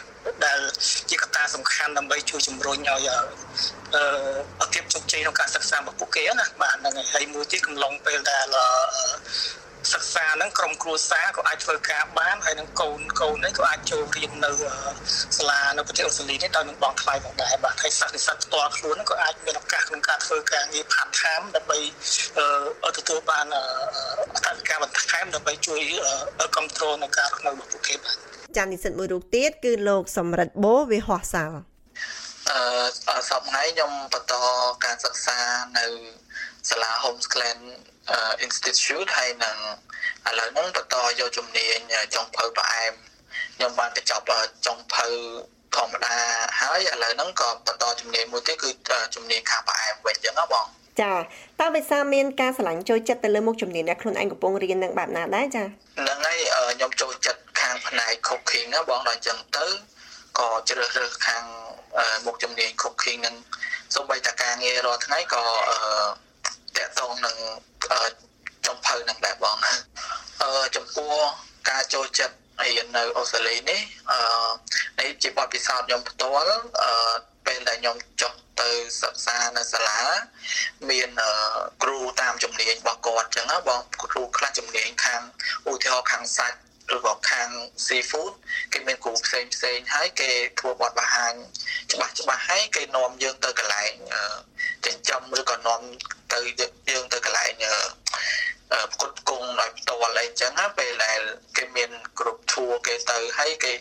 [0.45, 0.59] ដែល
[1.09, 3.09] ជាកត្តាសំខាន់ដើម្បីជួយជំរុញឲ្យ
[4.61, 8.45] អឺភាពជោគជ័យក្នុងការសិក្សារបស់ពួកគេណាបាទហ្នឹងហើយហើយមួយទៀតកំឡុងពេលដែល
[9.93, 14.51] សិក្សាហ្នឹងក្រុមគ្រួសារក៏អាចធ្វើការបានហើយនឹងកូនកូននេះក៏អាចចូលរៀននៅ
[15.37, 21.79] សាលានៅប្រទេសអូស្ត្រាលីនេះដោយនឹងបងថ្លៃផងដែរបាទហើយសិស្សនិស្សិតផ្ទាល់ខ្លួនក៏អាចមានឱកាសក្នុងការធ្វើការងារ part time ដើម្បី
[22.97, 23.45] ទទួលបាន
[24.33, 25.81] អត្ថប្រយោជន៍បន្ថែមដើម្បីជួយ
[26.39, 28.15] គ្រប់គ្រងនៅការរស់នៅរបស់ពួកគេបាទ
[28.57, 31.51] ចានិស្សិតមួយរូបទៀតគឺលោកសំរិទ្ធបូវិហោះសាល
[32.49, 34.33] អឺសប្តាហ៍ខ្ញុំបន្ត
[34.85, 35.37] ការសិក្សា
[35.79, 35.85] នៅ
[36.67, 37.59] សាលា Homesclan
[38.45, 39.57] Institute ហើយនឹង
[40.27, 41.77] ឥឡូវហ្នឹងបន្តយកជំនាញ
[42.15, 42.93] ចុងភៅផ្អែម
[43.55, 44.25] ខ្ញុំបានបញ្ចប់
[44.65, 45.07] ចុងភៅ
[45.75, 46.17] ធម្មតា
[46.59, 48.69] ហើយឥឡូវហ្នឹងក៏បន្តជំនាញមួយទៀតគឺ
[49.15, 50.65] ជំនាញខាងផ្អែមវិញចឹងណាបង
[51.01, 51.13] ចា
[51.61, 56.37] តើវិសាមានការឆ្លាញ់ចូលចិត្តទៅលើមុខជំនាញដែលខ្លួនឯងកំពុងរៀននឹងបែបណាដែរចាហ្នឹងហើយ
[56.75, 59.65] ខ្ញុំចូលចិត្តខាងផ្នែក cooking ណាបងដល់អញ្ចឹងទៅ
[60.39, 61.43] ក៏ជ្រើសរើសខាង
[62.25, 63.35] មុខជំនាញ cooking នឹង
[63.95, 65.43] សូម្បីតែការងាររាល់ថ្ងៃក៏
[66.77, 67.35] តាក់ទងនឹង
[68.67, 69.73] ចំភៅនឹងដែរបងណា
[70.41, 71.13] អឺចំពោះ
[71.69, 74.19] ការចូលចិត្តរៀននៅអូស្ត្រាលីនេះអឺ
[74.99, 76.91] នេះជាបទពិសោធន៍ខ្ញុំផ្ទាល់អឺ
[77.45, 78.69] ពេលដែលខ្ញុំចុះទៅ
[79.01, 79.99] សិក្សានៅសាលា
[80.89, 81.09] មាន
[81.83, 85.21] គ្រូតាមជំនាញរបស់គាត់អញ្ចឹងណាបងគ្រូខ្លះជំនាញខាង
[85.69, 86.57] ឧទាហរណ៍ខាងសាច់
[86.95, 87.49] ឬក៏ខាង
[87.87, 88.33] seafood
[88.73, 90.29] គេមានគ្រូផ្សេងផ្សេងហើយគេ
[90.59, 91.33] ធ្វើបទបង្ហាញ
[91.91, 93.93] ច្បាស់ច្បាស់ហើយគេនាំយើងទៅកន្លែង
[94.85, 95.81] ចិញ្ចឹមឬក៏នាំ
[96.33, 96.39] ទៅ
[96.89, 97.53] យើងទៅកន្លែង
[98.93, 101.21] ផ្គត់ផ្គង់ដោយផ្ទាល់អីចឹងណាពេលដែល
[101.57, 103.73] គេមានគ្រប់ tour គេទៅហើយគេ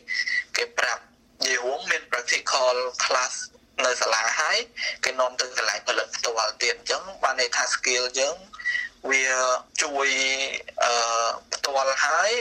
[0.56, 1.02] គេប្រាប់
[1.44, 3.34] និយាយរួមមាន practical class
[3.84, 4.58] នៅសាលាហើយ
[5.04, 8.36] គេនាំទៅកន្លែងផលិតផ្ទាល់ទៀតអញ្ចឹងបានន័យថា skill យើង
[9.10, 9.24] វា
[9.82, 10.08] ជួយ
[10.84, 10.92] អឺ
[11.52, 12.32] ផ្ទាល់ហើយ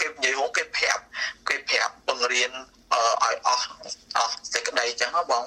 [0.00, 1.02] គេនិយាយរួមគេប្រាប់
[1.48, 3.66] គេប្រាប់បង្រៀនឲ្យអស់
[4.16, 5.44] អស់សេចក្តីអញ្ចឹងហ៎បង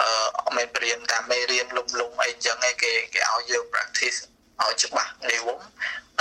[0.00, 4.18] អឺមិនរៀនតាមមេរៀនលំលំអីអញ្ចឹងឯងគេគេឲ្យយើង practice
[4.62, 5.60] ឲ្យច្បាស់និយម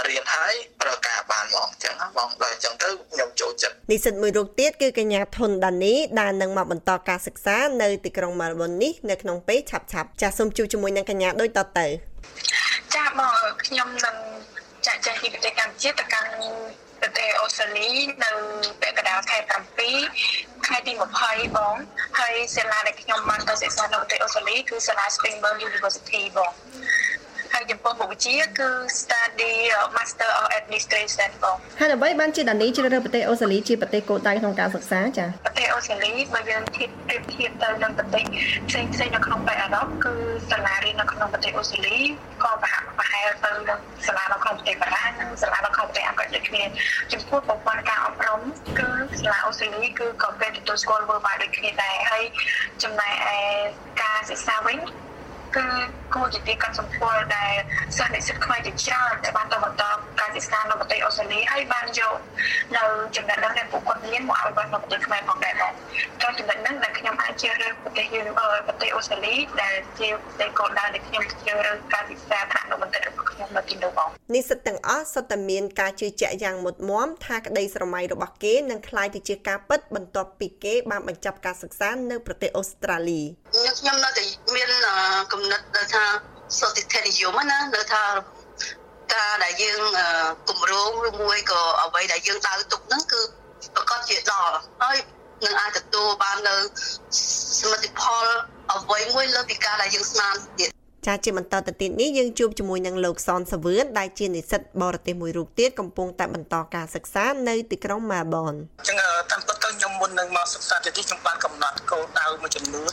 [0.07, 11.87] រៀនហើយប្រើការបានហ្មងអញ្ចឹងបងដល់អញ្ចឹងទៅខ្ញុំចូលចិត្តនិស្សិតមួយរូបទៀតគឺកញ្ញាធុនដានីដែលនឹងមកបន្តការសិក្សានៅទីក្រុងម៉ាល់ប៊ុននេះនៅក្នុងពេលឆាប់ឆាប់ចាសសូមជួបជាមួយនឹងកញ្ញាដូចតទៅ
[12.95, 13.33] ចាបង
[13.65, 14.15] ខ្ញុំនឹង
[14.87, 16.29] ចាក់ចែងពីប្រទេសកម្ពុជាទៅកាន់
[17.03, 17.89] ប្រទេសអូស្ត្រាលី
[18.23, 18.31] នៅ
[18.81, 19.37] ពាក់កណ្ដាលខែ
[20.01, 20.93] 7ខែទី
[21.23, 21.75] 20បង
[22.19, 26.51] ហើយសាលាដែលខ្ញុំបានទៅសិក្សានៅប្រទេសអូស្ត្រាលីគឺសាលា Springburn University បង
[27.53, 29.53] ហើយចំពោះមុខវិជ្ជាគឺ study
[29.95, 38.25] Master of Administration បងហើយអ្វីបានជាដានីជ្រើសរើសប្រទេសអូស្ត្រាលីជាប្រទេសគោលដៅក្នុងការសិក្សាចា៎ប្រទេសអូស្ត្រាលីបើយើងធៀបប្រៀបធៀបទៅនឹងប្រទេស
[38.69, 40.13] ផ្សេងផ្សេងនៅក្នុងប្រទេសអឺរ៉ុបគឺ
[40.51, 41.97] សាលារៀននៅក្នុងប្រទេសអូស្ត្រាលី
[42.43, 45.02] ក៏ប្រហាក់ប្រហែលទៅនឹងសាលានៅក្នុងប្រទេសបារាំងនិង
[45.41, 46.63] សាលានៅក្នុងប្រទេសអាមេរិកដូចគ្នា
[47.13, 48.41] ចំពោះប្រព័ន្ធការអប់រំ
[48.79, 52.23] គឺសាលាអូស្ត្រាលីគឺក៏គេទទួលស្គាល់ worldwide ដូចគ្នាដែរហើយ
[52.83, 53.39] ចំណែកឯ
[54.01, 54.77] ការសិក្សាវិញ
[55.55, 55.65] គឺ
[56.13, 57.53] គួរជាទីកត់សម្គាល់ដែល
[57.97, 59.83] សិស្សនិស្សិតខ្មែរជាច្រើនដែលបានទៅបន្ត
[60.19, 62.15] ការសិក្សានៅប្រទេសអូស្ត្រាលីហើយបានយក
[62.77, 62.83] នៅ
[63.15, 65.73] ចំណេះដឹងដែលពួកគាត់មានមកអភិវឌ្ឍនៅប្រទេសខ្មែរផងដែរបង
[66.21, 83.21] ចង់ចំណេះដឹងដែលខ្ញុំអាចជឿឬប្រទេសយូនីវើប្រទេសអូស្ត្រាលីដែលជាប្រទេសកូនដៅដែលខ្ញុំជឿឬការសិក្សាថ្នាក់នៅបន្តរបស់ខ្ញុំនៅទីនោះបងនិស្សិតទាំងអស់សុទ្ធតែមានការជឿជាក់យ៉ាងមុតមមថាក្តីស្រមៃរបស់គេនឹងក្លាយទៅជាការពិតបន្ទាប់ពីគេបានបញ្ចប់ការសិក្សានៅប្រទេសអូស្ត្រាលី
[83.79, 84.23] ខ្ញុំនៅតែ
[84.55, 84.69] មាន
[85.33, 85.61] កំនិត
[85.93, 86.05] ថា
[86.59, 88.03] សុតិធិនិយមណានៅថា
[89.13, 89.81] ការដែលយើង
[90.49, 93.21] គម្រោងឬមួយក៏អ្វីដែលយើងដៅទុកហ្នឹងគឺ
[93.75, 94.97] ប្រកាសជាដល់ហើយ
[95.45, 96.55] នឹងអាចទទួលបាននៅ
[97.59, 98.25] សមិទ្ធផល
[98.73, 100.69] អ្វីមួយលើពីការដែលយើងស្មានទៀត
[101.07, 108.97] ចាជាបន្តទៅទៀតនេះយើងជួបជាមួយនឹងលោកសនសវឿនដែលជានិស្សិតបរទេសមួយរូបទៀតកំពុងតែបន្តការសិក្សានៅទីក្រុងម៉ាបនអញ្ចឹង
[109.31, 112.91] តាមពិតទៅខ្ញុំមុននឹងមកសិក្សាទីនេះខ្ញុំបានកំណត់គោលដៅមួយចំនួន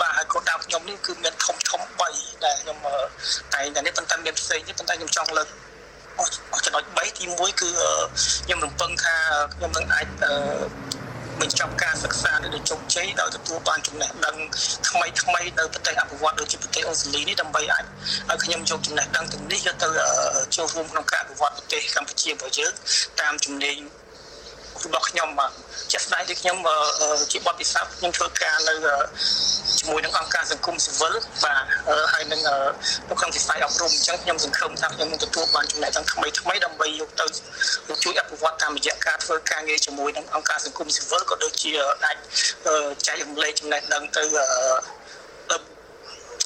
[0.00, 1.80] បាទហើយគោលដៅខ្ញុំនេះគឺមានធំធំ
[2.12, 2.76] 3ដែលខ្ញុំ
[3.54, 5.48] តែងតែនេះប៉ុន្តែមានផ្សេងទេប៉ុន្តែខ្ញុំចង់លើក
[6.18, 6.22] អ
[6.58, 7.68] ស់ចំណុច3ទី1គឺ
[8.44, 9.14] ខ្ញុំរំពឹងថា
[9.54, 10.06] ខ្ញុំនឹងអាច
[11.40, 14.36] បញ្ចប់ការសិក្សានេះដោយជោគជ័យដោយទទួលបានចំណេះដឹង
[14.88, 17.84] ថ្មីថ្មីនៅប្រទេសអភិវឌ្ឍដូចជាប្រទេសអូស្ត្រាលីនេះដើម្បីអាច
[18.30, 19.88] ឲ្យខ្ញុំយកចំណេះដឹងទាំងនេះយកទៅ
[20.56, 22.72] ចូលរួមក្នុងការអភិវឌ្ឍប្រទេសកម្ពុជារបស់យើង
[23.20, 23.76] តាមជំនាញ
[24.84, 25.52] របស់ខ្ញុំបាទ
[25.92, 26.56] ជាក់ស្ដែងទីខ្ញុំ
[27.32, 28.74] ជាបទពិសោធន៍ខ្ញុំធ្វើការនៅ
[29.78, 31.14] ជាមួយនឹងអង្គការសង្គមស៊ីវិល
[31.44, 31.64] បាទ
[32.12, 32.40] ហើយនឹង
[33.08, 37.26] នៅក្នុងវិស័យអប់រំអញ្ចឹងខ្ញុំសង្ឃឹមថាខ្ញុំនឹងទទួលបានចំណេះដឹងថ្មីថ្មីដើម្បីយកទៅ
[38.04, 41.70] ជួយអភិវឌ្ឍតាមរយៈការធ្វើការងារជាមួយនឹងអង្គការសង្គមស៊ីវិលក៏ដូចជា
[42.04, 42.16] អាច
[43.06, 44.24] ចែករំលែកចំណេះដឹងទៅ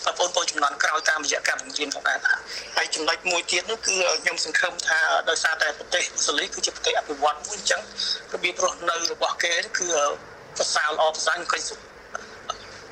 [0.06, 2.18] បងប្អូនចំនួនក្រោយតាមរយៈការបង្រៀនផងដែរ
[2.76, 7.80] ហើយចំណុចមួយទៀតនោះគឺខ្ញុំសង្ឃឹមថាដោយសារតែប្រទេសអូស្ត្រាលីគឺជាប្រទេសអភិវឌ្ឍមួយអញ្ចឹង
[8.34, 9.86] របៀបរស់នៅរបស់គេគឺ
[10.56, 11.62] ប្រសើរល្អប្រសើរខ្ញុំឃើញ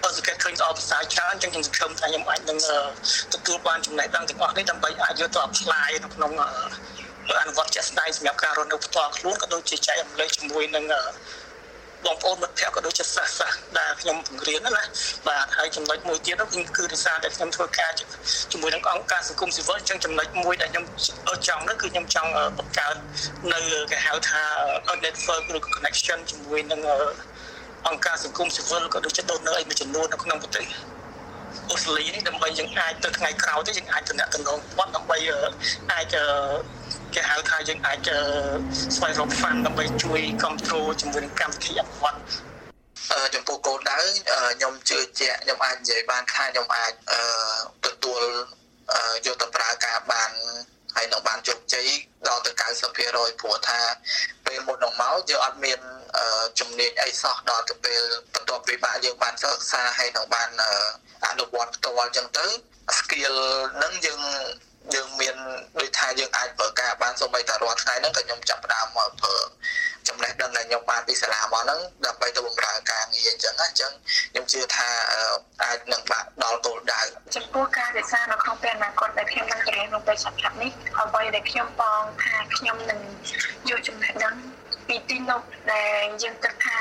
[0.05, 2.59] អឺគេឃើញល្អប្រសើរច្រើនអញ្ចឹងខ្ញុំសង្ឃឹមថាខ្ញុំអាចនឹង
[3.35, 6.33] ទទួលបានចំណេះដឹងទាំងអស់នេះដើម្បីអាចយកទៅ apply នៅក្នុង
[7.41, 10.85] អនុវត្តជាក់ស្ដែងសម្រាប់ការរស់នៅផ្ទាល់ខ្លួនក៏ដូចជាចែករំលែកជាមួយនឹង
[12.05, 14.85] បងប្អូនមិត្តភ័ក្តិក៏ដូចជាសិស្សសិស្សដែលខ្ញុំបង្រៀនណា
[15.29, 17.91] បាទហើយចំណុចមួយទៀតនោះគឺដោយសារតែខ្ញុំធ្វើការ
[18.53, 20.85] ជាមួយនឹងអង្គការសង្គមស៊ីវិលអញ្ចឹងចំណុចមួយដែលខ្ញុំ
[21.49, 22.97] ចង់នោះគឺខ្ញុំចង់បង្កើត
[23.53, 23.59] នៅ
[23.91, 24.43] គេហៅថា
[25.05, 26.81] network ឬ connection ជាមួយនឹង
[27.89, 30.67] អង្គការសង្គមស៊ីវិលក៏ដូចជា donor អីមួយចំនួននៅក្នុងប្រទេស
[31.71, 34.43] អូស្ត្រាលីនេះដើម្បីយើងអាចទៅថ្ងៃក្រោយទៅយើងអាចតំណែងគាត់
[34.97, 35.19] ដើម្បី
[35.93, 36.15] អាច
[37.17, 38.09] គេហៅថាយើងអាច
[38.97, 42.19] ស្វែងរក fund ដើម្បីជួយគ្រប់គ្រងជាមួយនឹងកម្មវិធីអភិវឌ្ឍ
[43.35, 43.99] ចំពោះគោលដៅ
[44.57, 46.93] ខ្ញុំជឿជាក់ខ្ញុំអាចនិយាយបានថាខ្ញុំអាច
[47.87, 48.23] ទទួល
[49.27, 50.31] យកទៅប្រើការបាន
[50.97, 51.89] ហើយនឹងបានជោគជ័យ
[52.29, 53.81] ដល់ទៅ90%ព្រោះថា
[54.47, 55.81] ពេលមុននឹងមកយើងអត់មាន
[56.61, 58.03] ជំនាញអីសោះដល់ទៅពេល
[58.35, 60.49] បន្ទាប់ពីបានយើងបានសិក្សាហើយនឹងបាន
[61.27, 62.47] អនុវត្តផ្ទាល់អញ្ចឹងទៅ
[62.99, 63.37] skill
[63.83, 64.23] នឹងយើង
[64.95, 65.37] យើងមាន
[65.79, 69.37] ដូចថាយើងអាចប្រើការបានសូម្បីតែរាល់ថ្ងៃហ្នឹងក៏ខ្ញុំចាប់ផ្ដើមមកប្រើ
[70.09, 73.93] ចំណេះដឹងដែលខ្ញុំបានពីសាលាមកហ្នឹងដើម្បីទៅបម្រើការងារអញ្ចឹងណាអញ្ចឹង
[74.31, 74.89] ខ្ញុំជឿថា
[75.63, 77.03] អាចនឹងបាក់ដល់គោលដៅ
[77.37, 83.01] ចំពោះការវិសានៅក្នុងពេលអនាគតដែលខ្ញុំនឹងរៀនក្នុងពេលឆាប់ៗនេះអ្វីដែលខ្ញុំបងថាខ្ញុំនឹង
[83.69, 84.35] យកចំណេះដឹង
[84.89, 85.41] ពីទីនោះ
[85.73, 86.79] ដែលយើងគិតថា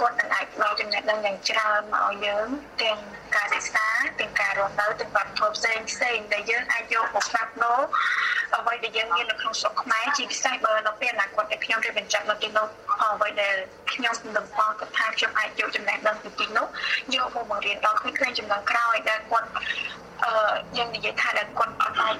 [0.00, 2.48] គាត់នឹងអាចផ្ដល់ចំណេះដឹងយ៉ាងច្រើនមកឲ្យយើង
[2.82, 2.98] ទាំង
[3.36, 3.86] ការសិក្សា
[4.20, 7.80] ទាំងការរស់នៅទាំងវប្បធម៌ផ្សេងផ្សេងដែលយើងអាចយកមកផ្លាស់ប្ដូរ
[8.56, 12.66] អ្វីដែលយើងមាននៅក្នុងស្រុកខ្មែរជាពិសេសបើនៅពេលអនាគតដែលខ្ញុំរៀបបញ្ចប់នៅទីនោះ
[13.02, 13.54] អ្វីដែល
[13.92, 16.66] ខ្ញុំនឹងបងគិតថាខ្ញុំអាចយកចំណេះដឹងពីទីនោះ
[17.14, 19.48] យកមកបង្រៀនដល់ក្មេងៗចំនួនក្រោយដែលគាត់
[20.24, 20.32] អឺ
[20.76, 22.16] យើងនិយាយថាដែលគាត់អត់អាច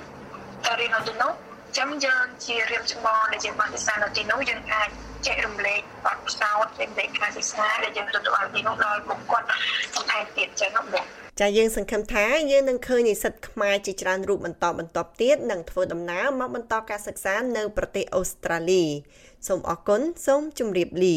[0.65, 1.33] ទៅរៀននៅទីនោះ
[1.79, 4.89] ចាំយើងជារៀបចំដែលយើងបានសិក្សានៅទីនោះយើងអាច
[5.27, 9.43] ចែករំលែកបទពិសោធន៍ចេញពីការសិក្សាដែលយើងទទួលបានពីនោះដល់បុគ្គល
[9.95, 11.05] បន្ថែមទៀតចឹងណាបង
[11.41, 18.85] ចាយើងសង្ឃឹមថាយើងនឹងឃើញនិស្សិតខ្មែរជាច្រើនរូបបន្តបន្តទៀតនិងធ្វើដំណើរមកបន្តការសិក្សានៅប្រទេសអូស្ត្រាលី
[19.47, 21.17] សូមអរគុណសូមជម្រាបលា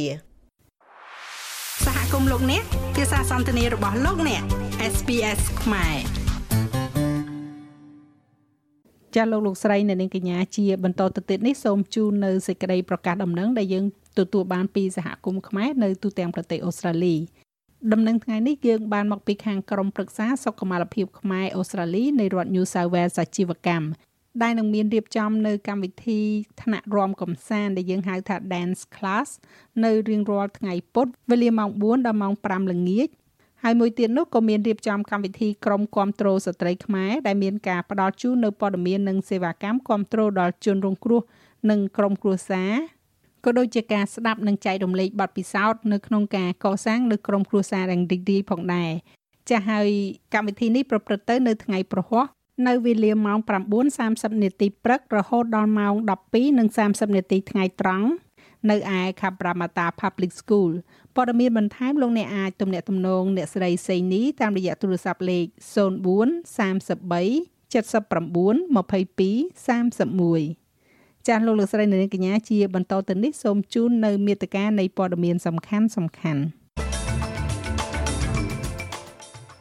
[1.86, 2.64] សហគមន៍លោកអ្នក
[2.96, 4.44] ភាសាសន្ទនារបស់លោកអ្នក
[4.94, 6.30] SPS ខ្មែរ
[9.16, 13.86] ចាលោកលោកស្រីនៅនាងកញ្ញាជាបន្តទៅទៀតនេះសូមជូននៅសេចក្តីប្រកាសដំណឹងដែលយើង
[14.18, 17.16] ទទួលបានពីសហគមន៍ខ្មែរនៅទូទាំងប្រទេសអូស្ត្រាលី
[17.92, 23.88] ដំណឹងថ្ងៃនេះយើងបានមកពីខាងក្រមប្រឹក្សាសុខុមាលភាពខ្មែរអូស្ត្រាលីនៃរដ្ឋ New South Wales អាជីវកម្ម
[24.42, 26.20] ដែលនឹងមានរៀបចំនៅកម្មវិធី
[26.62, 29.30] ថ្នាក់រាំកំសាន្តដែលយើងហៅថា Dance Class
[29.84, 33.10] នៅរៀងរាល់ថ្ងៃពុធវេលាម៉ោង4ដល់ម៉ោង5ល្ងាច
[33.64, 41.22] ហើយមួយទៀតនោះក៏មានរៀបចំកម្មវិធីក្រុមគាំទ្រស្ត្រីខ្មែរដែលមានការផ្ដល់ជូននៅព័ត៌មាននិងសេវាកម្មគាំទ្រដល់ជនរងគ្រោះ
[41.70, 42.72] និងក្រុមគ្រួសារ
[43.46, 48.92] ក៏ដូចជាការស្ដាប់និងចែករំលែកបទពិសោធន៍នៅក្នុងការកសាងនៅក្រុមគ្រួសារយ៉ាងរីករាយផងដែរ
[49.50, 49.90] ចាស់ហើយ
[50.34, 52.26] កម្មវិធីនេះប្រព្រឹត្តទៅនៅថ្ងៃប្រហ័ស
[52.68, 53.40] នៅវេលាម៉ោង
[53.92, 55.94] 9:30នាទីព្រឹករហូតដល់ម៉ោង
[56.56, 58.08] 12:30នាទីថ្ងៃត្រង់
[58.70, 60.72] នៅឯ Kabramata Public School
[61.16, 67.80] ព័ត៌មានបន្ថែមលោកអ្នកអាចទំនាក់ទំនងអ្នកស្រីសេងនីតាមរយៈទូរស័ព្ទលេខ04 33 79
[68.76, 70.69] 22 31
[71.30, 76.42] ចាស់លោកលោកស្រីនៅនាងកញ្ញាជាបន្តទៅនេះសូមជូននៅមេត្តានៃព័ត៌មានសំខាន់សំខាន់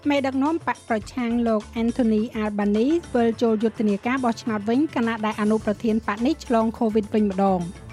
[0.08, 7.60] មេដឹកនាំបកប្រឆាំងលោក Anthony Albanese វិលចូលយុទ្ធនាការបោះឆ្នោតវិញគណៈដែលអនុប្រធានបកនេះឆ្លង COVID វិញម្ដង។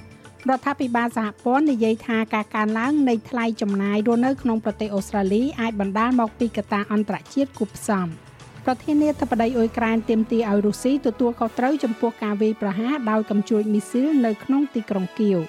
[0.50, 8.08] រដ្ឋាភិបាលសហព័ន្ធនិយាយថាការកើនឡើងនៃថ្លៃចំណាយរស់នៅក្នុងប្រទេសអូស្ត្រាលីអាចបណ្ដាលមកពីកត្តាអន្តរជាតិគូផ្សំ
[8.66, 15.40] ប្រធានាធិបតីអ៊ុយក្រែនទាមទារឲ្យរុស្ស៊ីទទួលខុសត្រូវចំពោះការវាយប្រហារដោយកំជួចមីស៊ីលនៅក្នុងទីក្រុងគៀវ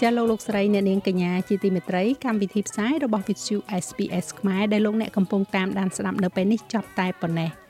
[0.00, 7.63] ចាលោកលោកស្រីអ្នកនាងកញ្ញាជាទីមេត្រីកម្មវិធីផ្សាយរបស់ Vithu SPS ខ្មែរដែលលោកអ្នកកំពុងតាមដានស្ដាប់នៅពេលនេះចប់តែប៉ុណ្ណេះ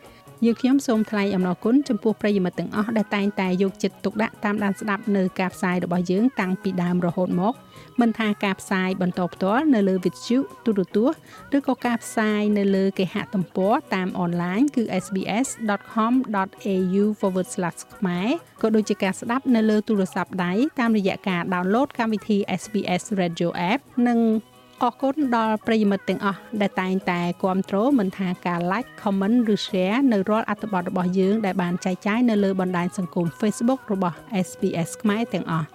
[0.45, 7.55] យើងខ្ញុំសូមថ្លែងអំណរគុណចំពោះប្រិយមិត្តទាំងអស់ដែលតែងតែយកចិត្តទុកដាក់តាមដានស្ដាប់នៅការផ្សាយរបស់យើងតាំងពីដើមរហូតមក
[8.01, 11.19] មិនថាការផ្សាយបន្តផ្ទាល់នៅលើវិទ្យុទូរទស្សន៍
[11.57, 17.05] ឬក៏ការផ្សាយនៅលើគេហទំព័រតាមអនឡាញគឺ sbs.com.au/
[17.99, 18.29] ខ្មែរ
[18.63, 24.19] ក៏ដូចជាការស្ដាប់នៅលើទូរស័ព្ទដៃតាមរយៈការដោនឡូតកម្មវិធី SBS Radio App និង
[24.83, 34.17] អរគុណដល់ប្រិយមិត្តទាំងអស់ដែលតែងតែគ្រប់គ្រងមិនថាការ like comment ឬ share នៅរាល់អត្ថបទរបស់យើងដែលបានចែកចាយនៅលើបណ្ដាញសង្គម Facebook របស់
[34.47, 35.67] SBS ខ្មែរទាំងអស់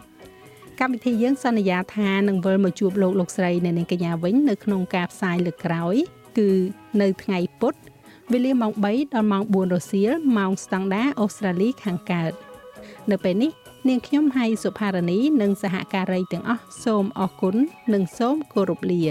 [0.80, 5.96] កម្មវិធីយើងសន្យាថានឹងវិលមកជួបលោកលោកស្រីនៅនាងកញ្ញាវិញនៅក្នុងការផ្សាយលើកក្រោយ
[6.38, 6.50] គឺ
[7.02, 7.74] នៅថ្ងៃពុធ
[8.32, 12.32] វេលាម៉ោង3ដល់ម៉ោង4រសៀលម៉ោងស្តង់ដាអូស្ត្រាលីខាងកើត
[13.12, 13.52] នៅពេលនេះ
[13.88, 17.56] នាងខ្ញុំហៃសុផារនីនិងសហការីទាំងអស់សូមអរគុណ
[17.94, 19.04] និងសូមគោរពលា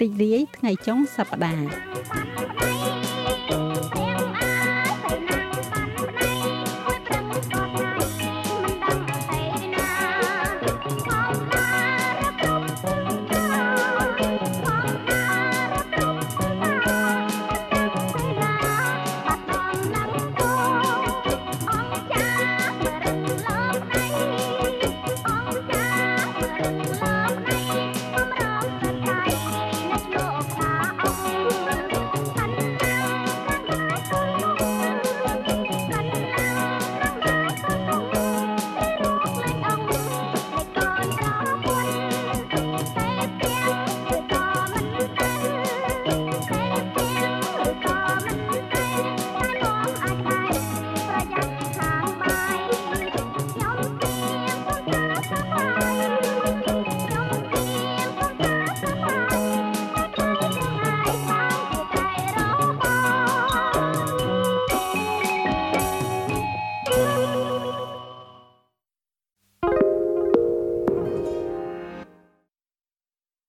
[0.00, 2.57] រីករាយថ្ងៃចុងសប្តាហ៍